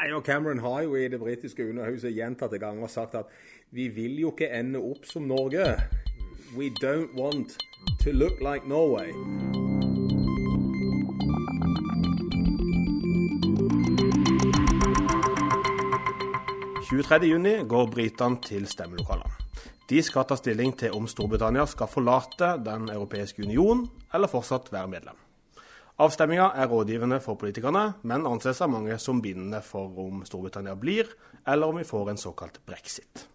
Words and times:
Nei, 0.00 0.14
og 0.16 0.22
Cameron 0.24 0.62
har 0.64 0.80
jo 0.86 0.94
i 0.96 1.08
det 1.12 1.18
britiske 1.20 1.60
underhuset 1.68 2.14
gjentatte 2.16 2.56
ganger 2.56 2.88
sagt 2.88 3.18
at 3.18 3.28
vi 3.76 3.90
vil 3.92 4.14
jo 4.22 4.30
ikke 4.32 4.48
ende 4.48 4.80
opp 4.80 5.04
som 5.04 5.26
Norge. 5.28 5.66
We 6.56 6.70
don't 6.80 7.12
want 7.12 7.58
to 8.00 8.14
look 8.16 8.40
like 8.40 8.64
Norway. 8.64 9.12
juni 17.20 17.54
går 17.68 17.92
britene 17.92 18.40
til 18.40 18.64
stemmelokalene. 18.66 19.36
De 19.90 20.00
skal 20.02 20.24
ta 20.24 20.36
stilling 20.40 20.78
til 20.78 20.96
om 20.96 21.06
Storbritannia 21.06 21.66
skal 21.66 21.92
forlate 21.92 22.56
Den 22.64 22.88
europeiske 22.88 23.44
union 23.44 23.90
eller 24.14 24.32
fortsatt 24.32 24.72
være 24.72 24.88
medlem. 24.88 25.29
Avstemminga 26.00 26.46
er 26.56 26.70
rådgivende 26.70 27.18
for 27.20 27.36
politikerne, 27.36 27.82
men 28.08 28.24
anses 28.24 28.62
av 28.64 28.70
mange 28.72 28.94
som 28.96 29.18
bindende 29.20 29.58
for 29.60 29.98
om 30.00 30.22
Storbritannia 30.24 30.72
blir, 30.80 31.10
eller 31.44 31.68
om 31.68 31.76
vi 31.76 31.84
får 31.84 32.08
en 32.10 32.20
såkalt 32.22 32.56
brexit. 32.64 33.26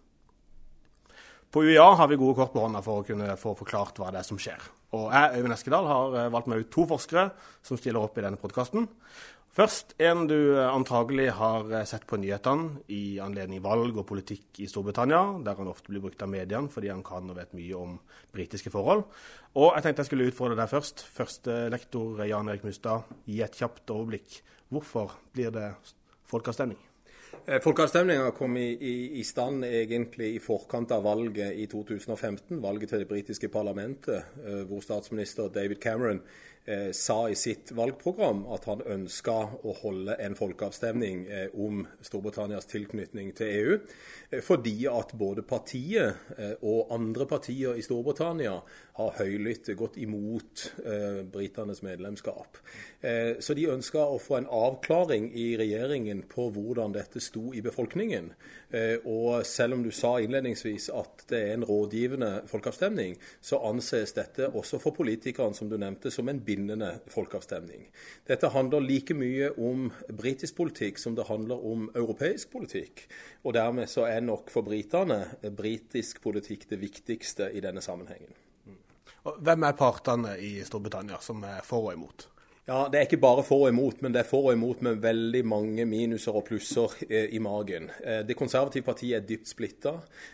På 1.54 1.62
UiA 1.62 1.84
har 1.94 2.08
vi 2.10 2.18
gode 2.18 2.34
kort 2.34 2.50
på 2.52 2.64
hånda 2.64 2.82
for 2.82 3.00
å 3.00 3.06
kunne 3.06 3.36
få 3.38 3.54
forklart 3.54 4.00
hva 4.02 4.10
det 4.10 4.18
er 4.18 4.26
som 4.26 4.40
skjer. 4.42 4.64
Og 4.98 5.06
jeg, 5.14 5.38
Øyvind 5.38 5.54
Eskedal, 5.54 5.86
har 5.86 6.16
eh, 6.18 6.32
valgt 6.34 6.50
meg 6.50 6.64
ut 6.64 6.72
to 6.74 6.88
forskere 6.90 7.28
som 7.64 7.78
stiller 7.78 8.02
opp 8.02 8.18
i 8.18 8.24
denne 8.26 8.40
podkasten. 8.40 8.88
Først 9.56 9.94
en 10.04 10.26
du 10.28 10.36
eh, 10.36 10.66
antagelig 10.68 11.30
har 11.38 11.70
eh, 11.72 11.86
sett 11.88 12.04
på 12.08 12.18
nyhetene 12.20 12.82
i 12.92 13.16
anledning 13.24 13.62
valg 13.64 13.96
og 13.96 14.04
politikk 14.10 14.58
i 14.60 14.66
Storbritannia, 14.68 15.38
der 15.46 15.56
han 15.56 15.70
ofte 15.70 15.88
blir 15.88 16.02
brukt 16.04 16.20
av 16.20 16.28
mediene 16.28 16.68
fordi 16.72 16.90
han 16.92 17.04
kan 17.06 17.30
og 17.32 17.38
vet 17.38 17.54
mye 17.56 17.78
om 17.78 17.94
britiske 18.36 18.72
forhold. 18.74 19.06
Og 19.56 19.70
jeg 19.70 19.86
tenkte 19.86 20.04
jeg 20.04 20.10
skulle 20.10 20.26
utfordre 20.28 20.58
deg 20.58 20.68
først. 20.68 21.06
Første 21.08 21.54
lektor 21.72 22.20
Jan 22.28 22.52
Erik 22.52 22.66
Mustad, 22.68 23.08
gi 23.24 23.40
et 23.46 23.56
kjapt 23.56 23.94
overblikk. 23.94 24.42
Hvorfor 24.68 25.16
blir 25.32 25.54
det 25.54 25.70
folkeavstemning? 26.28 26.82
Eh, 27.46 27.56
folkeavstemninga 27.64 28.34
kom 28.36 28.58
i, 28.60 28.66
i, 28.76 28.94
i, 29.22 29.24
stand 29.24 29.64
egentlig 29.64 30.34
i 30.34 30.42
forkant 30.42 30.92
av 30.92 31.06
valget 31.06 31.56
i 31.56 31.64
2015, 31.72 32.60
valget 32.60 32.92
til 32.92 33.06
det 33.06 33.08
britiske 33.08 33.48
parlamentet, 33.48 34.36
hvor 34.68 34.84
statsminister 34.84 35.48
David 35.54 35.80
Cameron 35.80 36.20
eh, 36.20 36.44
sa 36.92 37.28
i 37.30 37.34
sitt 37.38 37.70
valgprogram 37.72 38.40
at 38.50 38.64
han 38.66 38.82
ønska 38.82 39.34
å 39.62 39.74
holde 39.82 40.16
en 40.22 40.34
folkeavstemning 40.38 41.26
eh, 41.30 41.46
om 41.54 41.84
Storbritannias 42.02 42.66
tilknytning 42.70 43.32
til 43.38 43.52
EU. 43.60 43.76
Eh, 44.30 44.42
fordi 44.44 44.74
at 44.90 45.14
både 45.18 45.44
partiet 45.46 46.32
eh, 46.36 46.54
og 46.62 46.92
andre 46.94 47.28
partier 47.30 47.78
i 47.78 47.84
Storbritannia 47.86 48.58
har 48.96 49.14
høylytt 49.18 49.68
gått 49.76 49.98
imot 50.00 50.66
eh, 50.84 51.22
britenes 51.32 51.82
medlemskap. 51.84 52.58
Eh, 53.00 53.36
så 53.40 53.54
de 53.56 53.68
ønska 53.72 54.04
å 54.04 54.20
få 54.22 54.38
en 54.38 54.48
avklaring 54.48 55.28
i 55.36 55.50
regjeringen 55.60 56.24
på 56.30 56.48
hvordan 56.54 56.96
dette 56.96 57.20
sto 57.20 57.52
i 57.54 57.64
befolkningen. 57.64 58.32
og 59.06 59.46
selv 59.46 59.76
om 59.76 59.82
du 59.84 59.92
sa 59.94 60.16
innledningsvis 60.20 60.88
at 60.90 61.22
det 61.30 61.38
er 61.38 61.52
en 61.54 61.64
rådgivende 61.64 62.42
folkeavstemning, 62.50 63.14
så 63.40 63.60
anses 63.68 64.12
dette 64.16 64.48
også 64.48 64.80
for 64.82 64.92
politikerne, 64.96 65.54
som 65.54 65.70
du 65.70 65.76
nevnte, 65.78 66.10
som 66.10 66.28
en 66.28 66.40
bindende 66.44 66.90
folkeavstemning. 67.12 67.86
Dette 68.26 68.50
handler 68.52 68.82
like 68.82 69.14
mye 69.14 69.52
om 69.56 69.86
britisk 70.10 70.58
politikk 70.58 70.98
som 70.98 71.14
det 71.14 71.28
handler 71.30 71.62
om 71.62 71.86
europeisk 71.94 72.50
politikk. 72.52 73.06
Og 73.44 73.54
dermed 73.54 73.90
så 73.90 74.08
er 74.10 74.26
nok 74.26 74.50
for 74.50 74.66
britene 74.66 75.22
britisk 75.56 76.20
politikk 76.24 76.68
det 76.70 76.82
viktigste 76.82 77.52
i 77.54 77.62
denne 77.64 77.84
sammenhengen. 77.84 78.45
Hvem 79.26 79.66
er 79.66 79.76
partene 79.78 80.36
i 80.38 80.56
Storbritannia 80.64 81.20
som 81.24 81.42
er 81.46 81.62
for 81.66 81.88
og 81.90 81.96
imot? 81.96 82.28
Ja, 82.66 82.88
Det 82.90 82.98
er 82.98 83.04
ikke 83.06 83.20
bare 83.22 83.44
for 83.46 83.62
og 83.62 83.68
imot, 83.70 84.00
men 84.02 84.10
det 84.10 84.24
er 84.24 84.26
for 84.26 84.48
og 84.48 84.56
imot 84.56 84.80
med 84.82 84.96
veldig 84.98 85.44
mange 85.46 85.84
minuser 85.86 86.34
og 86.34 86.48
plusser 86.48 86.96
eh, 87.06 87.28
i 87.30 87.38
magen. 87.38 87.86
Eh, 88.02 88.24
det 88.26 88.34
konservative 88.34 88.82
partiet 88.82 89.20
er 89.20 89.28
dypt 89.28 89.46
splitta. 89.46 89.92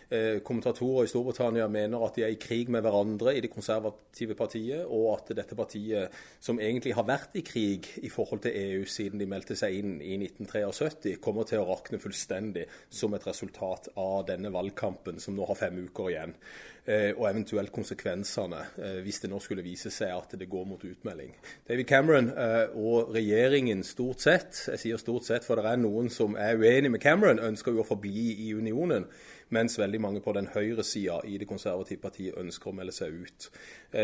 Eh, 0.09 0.39
kommentatorer 0.41 1.05
i 1.05 1.11
Storbritannia 1.11 1.67
mener 1.69 2.01
at 2.07 2.17
de 2.17 2.25
er 2.25 2.33
i 2.33 2.39
krig 2.41 2.73
med 2.73 2.81
hverandre 2.81 3.35
i 3.37 3.45
det 3.45 3.53
konservative 3.53 4.33
partiet, 4.33 4.81
og 4.81 5.11
at 5.13 5.29
dette 5.37 5.53
partiet, 5.53 6.09
som 6.41 6.57
egentlig 6.57 6.95
har 6.97 7.05
vært 7.05 7.37
i 7.37 7.45
krig 7.45 7.91
i 8.01 8.09
forhold 8.09 8.47
til 8.47 8.57
EU 8.57 8.89
siden 8.89 9.21
de 9.21 9.29
meldte 9.29 9.53
seg 9.53 9.77
inn 9.77 9.99
i 10.01 10.17
1973, 10.17 11.19
kommer 11.21 11.45
til 11.45 11.61
å 11.61 11.69
rakne 11.69 12.01
fullstendig 12.01 12.65
som 12.89 13.13
et 13.13 13.29
resultat 13.29 13.93
av 13.93 14.25
denne 14.25 14.49
valgkampen, 14.49 15.21
som 15.21 15.37
nå 15.37 15.45
har 15.53 15.61
fem 15.67 15.83
uker 15.85 16.09
igjen. 16.09 16.33
Eh, 16.83 17.13
og 17.15 17.29
eventuelt 17.29 17.71
konsekvensene 17.71 18.57
eh, 18.75 18.97
hvis 19.05 19.21
det 19.23 19.29
nå 19.31 19.37
skulle 19.39 19.63
vise 19.63 19.87
seg 19.87 20.09
at 20.11 20.33
det 20.35 20.49
går 20.51 20.65
mot 20.67 20.81
utmelding. 20.83 21.29
David 21.63 21.87
Cameron 21.87 22.27
eh, 22.35 22.73
og 22.75 23.13
regjeringen 23.15 23.85
stort 23.87 24.25
sett, 24.25 24.65
jeg 24.73 24.81
sier 24.81 24.99
stort 24.99 25.23
sett 25.23 25.47
for 25.47 25.55
det 25.55 25.71
er 25.71 25.79
noen 25.79 26.11
som 26.11 26.35
er 26.35 26.59
uenig 26.59 26.91
med 26.91 26.99
Cameron, 26.99 27.39
ønsker 27.39 27.71
jo 27.71 27.85
å 27.85 27.87
forbli 27.87 28.33
i 28.49 28.51
unionen 28.51 29.07
mens 29.53 29.77
veldig 29.79 30.01
mange 30.01 30.19
på 30.25 30.33
den 30.35 30.49
høyre 30.51 30.83
sida 30.83 31.21
i 31.29 31.37
det 31.39 31.47
konservative 31.47 32.03
partiet 32.03 32.35
ønsker 32.41 32.71
å 32.71 32.75
melde 32.75 32.95
seg 32.95 33.15
ut. 33.21 33.45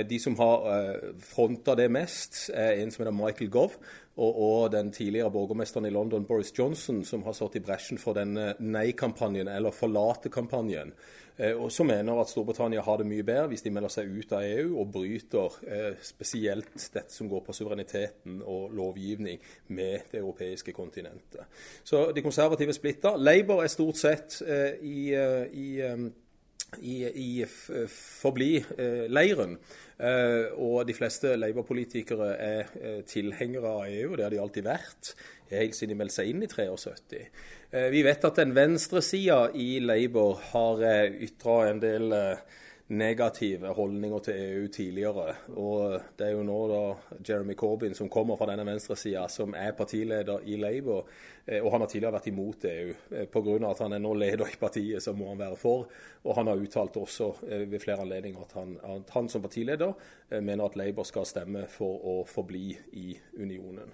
De 0.05 0.19
som 0.21 0.35
har 0.37 0.99
fronta 1.25 1.73
det 1.79 1.87
mest, 1.89 2.51
er 2.53 2.83
en 2.83 2.91
som 2.93 3.01
heter 3.01 3.15
Michael 3.17 3.49
Gove, 3.49 3.79
og, 4.19 4.71
den 4.71 4.91
tidligere 4.91 5.31
borgermesteren 5.31 5.87
i 5.87 5.93
London, 5.95 6.25
Boris 6.27 6.53
Johnson, 6.59 7.01
som 7.05 7.23
har 7.23 7.33
stått 7.33 7.55
i 7.55 7.63
bresjen 7.63 7.97
for 7.97 8.17
denne 8.17 8.51
nei-kampanjen, 8.59 9.47
eller 9.47 9.73
forlate-kampanjen. 9.73 10.91
Eh, 11.39 11.55
og 11.55 11.71
som 11.71 11.87
mener 11.87 12.19
at 12.19 12.29
Storbritannia 12.29 12.83
har 12.83 12.99
det 12.99 13.07
mye 13.07 13.23
bedre 13.23 13.47
hvis 13.53 13.63
de 13.63 13.71
melder 13.71 13.93
seg 13.93 14.11
ut 14.11 14.33
av 14.35 14.43
EU 14.43 14.75
og 14.81 14.91
bryter 14.93 15.59
eh, 15.71 15.91
spesielt 16.03 16.73
dette 16.93 17.15
som 17.15 17.29
går 17.31 17.43
på 17.45 17.55
suvereniteten 17.55 18.41
og 18.43 18.73
lovgivning 18.75 19.39
med 19.67 20.11
det 20.11 20.19
europeiske 20.19 20.75
kontinentet. 20.75 21.47
Så 21.83 22.09
de 22.15 22.25
konservative 22.25 22.75
splitter. 22.75 23.17
Labour 23.17 23.63
er 23.63 23.71
stort 23.71 24.01
sett 24.01 24.41
eh, 24.45 24.75
i, 24.83 25.13
i 25.53 25.69
i, 26.77 26.95
i 27.03 27.45
forbli-leiren. 27.89 29.55
Eh, 29.99 30.45
og 30.55 30.87
de 30.87 30.95
fleste 30.95 31.35
Labour-politikere 31.35 32.29
er 32.35 32.69
eh, 32.79 32.99
tilhengere 33.09 33.71
av 33.73 33.87
EU, 33.89 34.11
og 34.11 34.17
det 34.17 34.25
har 34.25 34.35
de 34.35 34.41
alltid 34.43 34.67
vært. 34.67 35.13
Helt 35.51 35.75
siden 35.75 35.95
de 35.95 35.99
meldte 35.99 36.19
seg 36.19 36.31
inn 36.31 36.45
i 36.45 36.51
73. 36.51 37.23
Eh, 37.71 37.81
vi 37.81 38.03
vet 38.03 38.23
at 38.25 38.35
den 38.35 38.53
venstresida 38.53 39.51
i 39.53 39.79
Labour 39.79 40.39
har 40.41 40.81
eh, 40.83 41.11
ytra 41.21 41.67
en 41.69 41.79
del 41.79 42.11
eh, 42.17 42.39
negative 42.87 43.75
holdninger 43.77 44.23
til 44.25 44.39
EU 44.45 44.63
tidligere. 44.73 45.35
Og 45.53 45.99
det 46.17 46.25
er 46.25 46.33
jo 46.33 46.47
nå 46.47 46.55
da 46.71 46.79
Jeremy 47.27 47.53
Corbyn, 47.53 47.93
som 47.93 48.09
kommer 48.09 48.39
fra 48.39 48.47
denne 48.49 48.65
venstresida, 48.65 49.27
som 49.29 49.53
er 49.53 49.75
partileder 49.77 50.47
i 50.49 50.57
Labour. 50.57 51.05
Og 51.59 51.69
han 51.71 51.85
har 51.85 51.91
tidligere 51.91 52.15
vært 52.15 52.31
imot 52.31 52.65
EU. 52.65 52.95
Pga. 53.29 53.53
at 53.69 53.85
han 53.85 53.93
er 53.93 54.01
nå 54.01 54.15
leder 54.17 54.49
i 54.49 54.57
partiet, 54.57 55.03
så 55.05 55.13
må 55.13 55.29
han 55.29 55.37
være 55.37 55.61
for. 55.61 55.85
Og 56.25 56.35
han 56.35 56.49
har 56.49 56.65
uttalt 56.65 56.97
også 56.97 57.29
ved 57.45 57.79
flere 57.79 58.01
anledninger 58.01 58.41
at 58.41 58.57
han, 58.57 58.75
at 58.97 59.13
han 59.13 59.29
som 59.29 59.45
partileder 59.45 59.93
mener 60.41 60.65
at 60.65 60.75
Labour 60.75 61.05
skal 61.05 61.29
stemme 61.29 61.67
for 61.69 62.01
å 62.01 62.19
forbli 62.25 62.73
i 62.97 63.13
unionen. 63.37 63.93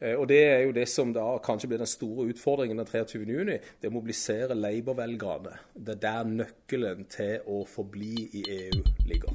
Eh, 0.00 0.12
og 0.12 0.28
Det 0.28 0.42
er 0.44 0.58
jo 0.66 0.72
det 0.76 0.88
som 0.92 1.12
da 1.12 1.24
kanskje 1.40 1.70
blir 1.70 1.80
den 1.80 1.88
store 1.88 2.28
utfordringen 2.28 2.82
den 2.82 2.86
23.6. 2.86 3.60
Det 3.80 3.88
å 3.88 3.94
mobilisere 3.94 4.56
Labour-velgerne. 4.56 5.56
Det 5.72 5.96
er 5.96 6.02
der 6.04 6.32
nøkkelen 6.32 7.06
til 7.08 7.46
å 7.48 7.62
forbli 7.64 8.26
i 8.36 8.44
EU 8.58 8.82
ligger. 9.08 9.32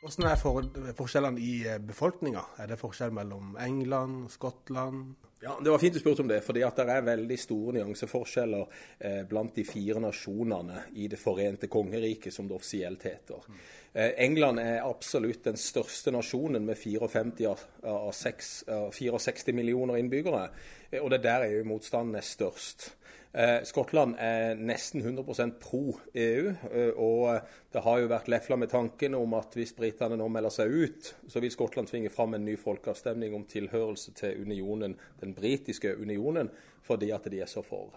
Hvordan 0.00 0.30
er 0.30 0.92
forskjellene 0.96 1.42
i 1.42 1.54
eh, 1.66 1.80
befolkninga? 1.82 2.46
Er 2.62 2.70
det 2.70 2.80
forskjell 2.80 3.12
mellom 3.12 3.56
England, 3.60 4.30
Skottland? 4.32 5.16
Ja, 5.46 5.58
Det 5.64 5.70
var 5.70 5.78
fint 5.78 5.94
du 5.94 6.00
spurte 6.00 6.22
om 6.22 6.28
det. 6.28 6.40
fordi 6.42 6.62
at 6.66 6.74
det 6.76 6.90
er 6.90 7.04
veldig 7.06 7.36
store 7.38 7.76
nyanseforskjeller 7.76 8.64
eh, 8.98 9.20
blant 9.30 9.54
de 9.54 9.62
fire 9.64 10.00
nasjonene 10.02 10.80
i 10.98 11.06
Det 11.06 11.20
forente 11.22 11.68
kongeriket, 11.70 12.34
som 12.34 12.48
det 12.48 12.56
offisielt 12.56 13.06
heter. 13.06 13.44
Eh, 13.92 14.10
England 14.24 14.58
er 14.58 14.82
absolutt 14.82 15.44
den 15.44 15.56
største 15.56 16.10
nasjonen 16.10 16.66
med 16.66 16.74
54 16.74 17.46
av, 17.46 17.62
av 17.84 18.10
6, 18.12 18.64
64 18.90 19.54
millioner 19.54 20.00
innbyggere. 20.02 20.48
Eh, 20.90 20.98
og 20.98 21.12
det 21.14 21.20
er 21.20 21.28
der 21.28 21.46
EU-motstanden 21.52 22.18
er 22.18 22.26
størst. 22.26 22.90
Eh, 23.36 23.58
Skottland 23.68 24.14
er 24.16 24.54
nesten 24.56 25.02
100 25.02 25.50
pro 25.60 25.98
EU. 26.14 26.54
Eh, 26.72 26.92
og 26.96 27.42
det 27.72 27.82
har 27.84 27.98
jo 28.00 28.08
vært 28.08 28.30
lefla 28.32 28.56
med 28.56 28.70
tanken 28.72 29.14
om 29.18 29.34
at 29.36 29.52
hvis 29.58 29.74
britene 29.76 30.16
nå 30.16 30.28
melder 30.32 30.54
seg 30.54 30.72
ut, 30.72 31.10
så 31.28 31.42
vil 31.44 31.52
Skottland 31.52 31.90
tvinge 31.90 32.12
fram 32.12 32.32
en 32.32 32.46
ny 32.48 32.54
folkeavstemning 32.56 33.36
om 33.36 33.44
tilhørelse 33.44 34.14
til 34.16 34.40
unionen, 34.40 34.96
den 35.20 35.36
britiske 35.36 35.92
unionen, 36.00 36.48
fordi 36.86 37.12
at 37.12 37.28
de 37.28 37.42
er 37.44 37.50
så 37.50 37.60
for. 37.66 37.92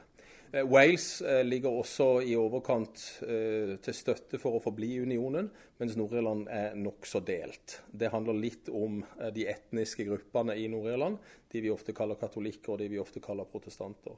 Eh, 0.52 0.66
Wales 0.66 1.22
eh, 1.22 1.44
ligger 1.46 1.70
også 1.70 2.22
i 2.26 2.34
overkant 2.38 3.02
eh, 3.22 3.76
til 3.86 3.94
støtte 3.96 4.40
for 4.42 4.58
å 4.58 4.62
forbli 4.64 4.96
i 4.96 5.02
unionen, 5.04 5.50
mens 5.78 5.94
Nord-Irland 5.98 6.48
er 6.50 6.78
nokså 6.80 7.22
delt. 7.26 7.80
Det 7.92 8.10
handler 8.10 8.40
litt 8.40 8.72
om 8.74 9.04
de 9.36 9.46
etniske 9.52 10.08
gruppene 10.08 10.56
i 10.58 10.66
Nord-Irland, 10.72 11.20
de 11.54 11.62
vi 11.62 11.74
ofte 11.74 11.94
kaller 11.98 12.18
katolikker 12.20 12.74
og 12.74 12.82
de 12.82 12.90
vi 12.90 13.02
ofte 13.02 13.22
kaller 13.24 13.48
protestanter. 13.50 14.18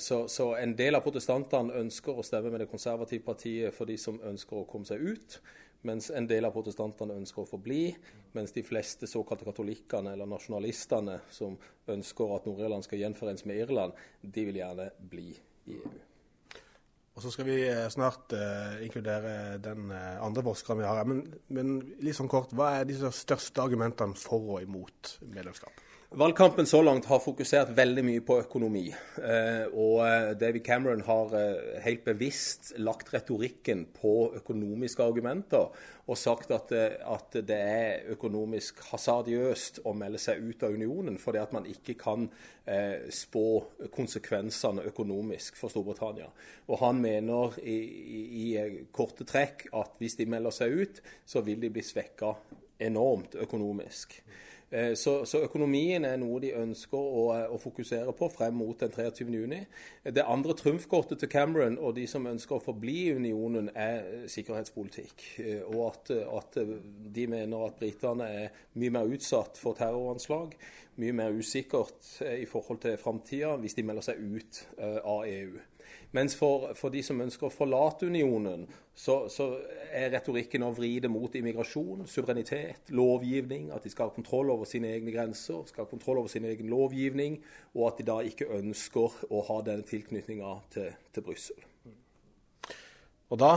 Så, 0.00 0.22
så, 0.32 0.46
en 0.56 0.72
del 0.74 0.96
av 0.96 1.04
protestantene 1.04 1.76
ønsker 1.82 2.16
å 2.16 2.24
stemme 2.24 2.50
med 2.50 2.64
det 2.64 2.70
konservative 2.70 3.22
partiet 3.26 3.76
for 3.76 3.90
de 3.90 3.98
som 4.00 4.16
ønsker 4.24 4.62
å 4.62 4.64
komme 4.70 4.88
seg 4.88 5.04
ut, 5.04 5.36
mens 5.88 6.10
en 6.12 6.26
del 6.28 6.44
av 6.44 6.52
protestantene 6.54 7.16
ønsker 7.20 7.44
å 7.44 7.48
forbli, 7.48 7.94
mens 8.36 8.52
de 8.56 8.64
fleste 8.66 9.08
såkalte 9.10 9.46
katolikkene 9.48 10.12
eller 10.14 10.28
nasjonalistene 10.28 11.20
som 11.32 11.56
ønsker 11.90 12.36
at 12.36 12.46
Nord-Irland 12.48 12.86
skal 12.86 13.02
gjenforenes 13.02 13.46
med 13.48 13.64
Irland, 13.64 13.98
de 14.20 14.46
vil 14.48 14.60
gjerne 14.60 14.90
bli 15.10 15.32
i 15.70 15.78
EU. 15.78 15.98
Og 17.16 17.24
Så 17.24 17.32
skal 17.34 17.48
vi 17.50 17.56
eh, 17.68 17.88
snart 17.92 18.32
uh, 18.32 18.78
inkludere 18.84 19.58
den 19.60 19.90
uh, 19.92 20.22
andre 20.24 20.44
forskeren 20.46 20.78
vi 20.80 20.86
har 20.86 21.00
her. 21.00 21.08
Men, 21.10 21.24
men 21.52 21.72
litt 22.00 22.16
sånn 22.16 22.30
kort, 22.30 22.54
hva 22.56 22.70
er 22.78 22.86
de 22.88 22.96
største 22.96 23.60
argumentene 23.60 24.16
for 24.16 24.54
og 24.54 24.64
imot 24.64 25.16
medlemskap? 25.26 25.82
Valgkampen 26.12 26.66
så 26.66 26.80
langt 26.82 27.04
har 27.06 27.20
fokusert 27.22 27.68
veldig 27.70 28.02
mye 28.02 28.22
på 28.26 28.40
økonomi. 28.42 28.88
Eh, 28.90 29.68
og 29.70 30.00
eh, 30.02 30.32
David 30.34 30.64
Cameron 30.66 31.04
har 31.06 31.36
eh, 31.38 31.76
helt 31.84 32.02
bevisst 32.02 32.72
lagt 32.82 33.12
retorikken 33.14 33.84
på 33.94 34.32
økonomiske 34.40 35.06
argumenter 35.06 35.68
og 36.10 36.18
sagt 36.18 36.50
at, 36.50 36.74
at 36.74 37.38
det 37.46 37.60
er 37.60 38.10
økonomisk 38.16 38.82
hasardiøst 38.88 39.84
å 39.86 39.94
melde 39.94 40.18
seg 40.18 40.42
ut 40.42 40.66
av 40.66 40.74
unionen 40.74 41.20
fordi 41.22 41.44
at 41.44 41.54
man 41.54 41.68
ikke 41.70 41.94
kan 42.00 42.26
spå 43.14 43.44
konsekvensene 43.94 44.82
økonomisk 44.90 45.54
for 45.60 45.70
Storbritannia. 45.70 46.26
Og 46.66 46.82
han 46.82 46.98
mener 46.98 47.54
i, 47.62 47.78
i, 47.78 48.18
i 48.50 48.82
korte 48.90 49.22
trekk 49.30 49.68
at 49.78 49.94
hvis 50.02 50.18
de 50.18 50.26
melder 50.26 50.58
seg 50.58 50.74
ut, 50.74 51.02
så 51.22 51.46
vil 51.46 51.62
de 51.62 51.70
bli 51.70 51.86
svekka 51.86 52.34
enormt 52.90 53.38
økonomisk. 53.46 54.18
Eh, 54.70 54.94
så, 54.94 55.24
så, 55.24 55.40
økonomien 55.42 56.04
er 56.06 56.18
noe 56.20 56.38
de 56.42 56.52
ønsker 56.54 56.98
å, 56.98 57.24
å, 57.50 57.58
fokusere 57.58 58.12
på 58.14 58.28
frem 58.30 58.54
mot 58.60 58.78
den 58.78 58.92
23.6. 58.94 59.64
Det 60.14 60.22
andre 60.22 60.54
trumfkortet 60.54 61.18
til 61.18 61.30
Cameron 61.32 61.78
og 61.78 61.96
de 61.96 62.06
som 62.10 62.28
ønsker 62.30 62.58
å 62.58 62.62
forbli 62.62 62.96
i 63.08 63.16
unionen, 63.18 63.72
er 63.74 64.28
sikkerhetspolitikk. 64.30 65.26
Eh, 65.42 65.64
og 65.64 65.88
at, 65.88 66.12
at 66.38 66.60
de 67.16 67.26
mener 67.30 67.66
at 67.66 67.80
britene 67.82 68.30
er 68.44 68.62
mye 68.78 68.94
mer 68.94 69.10
utsatt 69.10 69.58
for 69.58 69.78
terroranslag, 69.78 70.54
mye 71.02 71.18
mer 71.18 71.34
usikkert 71.34 72.14
eh, 72.26 72.38
i 72.44 72.48
forhold 72.50 72.84
til 72.86 72.98
framtida 73.00 73.56
hvis 73.58 73.74
de 73.74 73.86
melder 73.90 74.06
seg 74.12 74.22
ut 74.22 74.64
av 74.78 75.26
EU. 75.26 75.58
Mens 76.16 76.34
for, 76.38 76.70
for, 76.78 76.90
de 76.90 77.02
som 77.06 77.20
ønsker 77.22 77.46
å 77.46 77.52
forlate 77.54 78.08
unionen, 78.10 78.66
så, 78.94 79.24
så, 79.30 79.52
er 79.90 80.10
retorikken 80.14 80.62
å 80.66 80.72
vri 80.74 80.92
det 81.02 81.10
mot 81.10 81.34
immigrasjon, 81.34 82.04
suverenitet, 82.10 82.92
lovgivning. 82.94 83.70
At 83.74 83.86
de 83.86 83.92
skal 83.92 84.10
ha 84.10 84.14
kontroll 84.14 84.52
over 84.54 84.68
sine 84.70 84.92
egne 84.94 85.14
grenser, 85.14 85.62
skal 85.70 85.86
ha 85.86 85.90
kontroll 85.90 86.22
over 86.22 86.32
sin 86.32 86.46
egen 86.50 86.70
lovgivning. 86.70 87.40
Og 87.74 87.88
at 87.90 88.00
de 88.00 88.08
da 88.10 88.20
ikke 88.26 88.50
ønsker 88.60 89.20
å 89.30 89.44
ha 89.48 89.60
denne 89.66 89.86
tilknytninga 89.86 90.56
til, 90.74 90.90
til 91.14 91.26
Brussel. 91.26 91.66
Og 93.30 93.38
da 93.38 93.56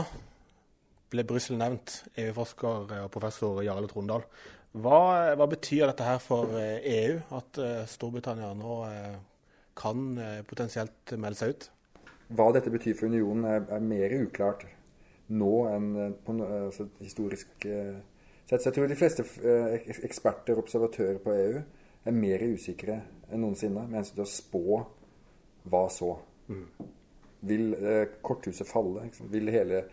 ble 1.14 1.24
Brussel 1.26 1.58
nevnt, 1.58 2.00
EU-forsker 2.18 2.94
og 3.04 3.10
professor 3.14 3.62
Jarle 3.66 3.90
Trondal. 3.90 4.26
Hva, 4.74 5.34
hva, 5.38 5.46
betyr 5.46 5.86
dette 5.86 6.06
her 6.06 6.18
for 6.22 6.50
EU, 6.50 6.58
eh, 6.58 7.20
e 7.22 7.36
at 7.38 7.60
eh, 7.62 7.84
Storbritannia 7.86 8.50
nå 8.58 8.80
eh, 8.88 9.14
kan 9.78 10.18
potensielt 10.48 11.14
melde 11.18 11.38
seg 11.38 11.54
ut? 11.54 11.68
Hva 12.32 12.48
dette 12.54 12.72
betyr 12.72 12.96
for 12.96 13.12
unionen, 13.12 13.44
er, 13.44 13.66
er 13.68 13.84
mer 13.84 14.14
uklart 14.22 14.64
nå 15.32 15.52
enn 15.70 15.88
eh, 15.96 16.10
på 16.24 16.36
altså, 16.40 16.88
historisk 17.00 17.66
uh, 17.68 17.96
sett. 18.44 18.60
Så 18.60 18.68
jeg 18.68 18.76
tror 18.76 18.90
de 18.90 18.98
fleste 18.98 19.24
eksperter 20.04 20.56
og 20.56 20.64
observatører 20.66 21.20
på 21.24 21.34
EU 21.34 21.62
er 22.04 22.16
mer 22.16 22.44
usikre 22.44 23.00
enn 23.30 23.40
noensinne 23.40 23.86
med 23.88 24.00
hensyn 24.00 24.18
til 24.18 24.26
å 24.26 24.32
spå 24.32 24.80
hva 25.72 25.86
så. 25.92 26.10
Mm. 26.52 26.66
Vil 27.48 27.70
eh, 27.76 28.18
korthuset 28.24 28.68
falle? 28.68 29.06
Vil 29.32 29.52
hele 29.52 29.86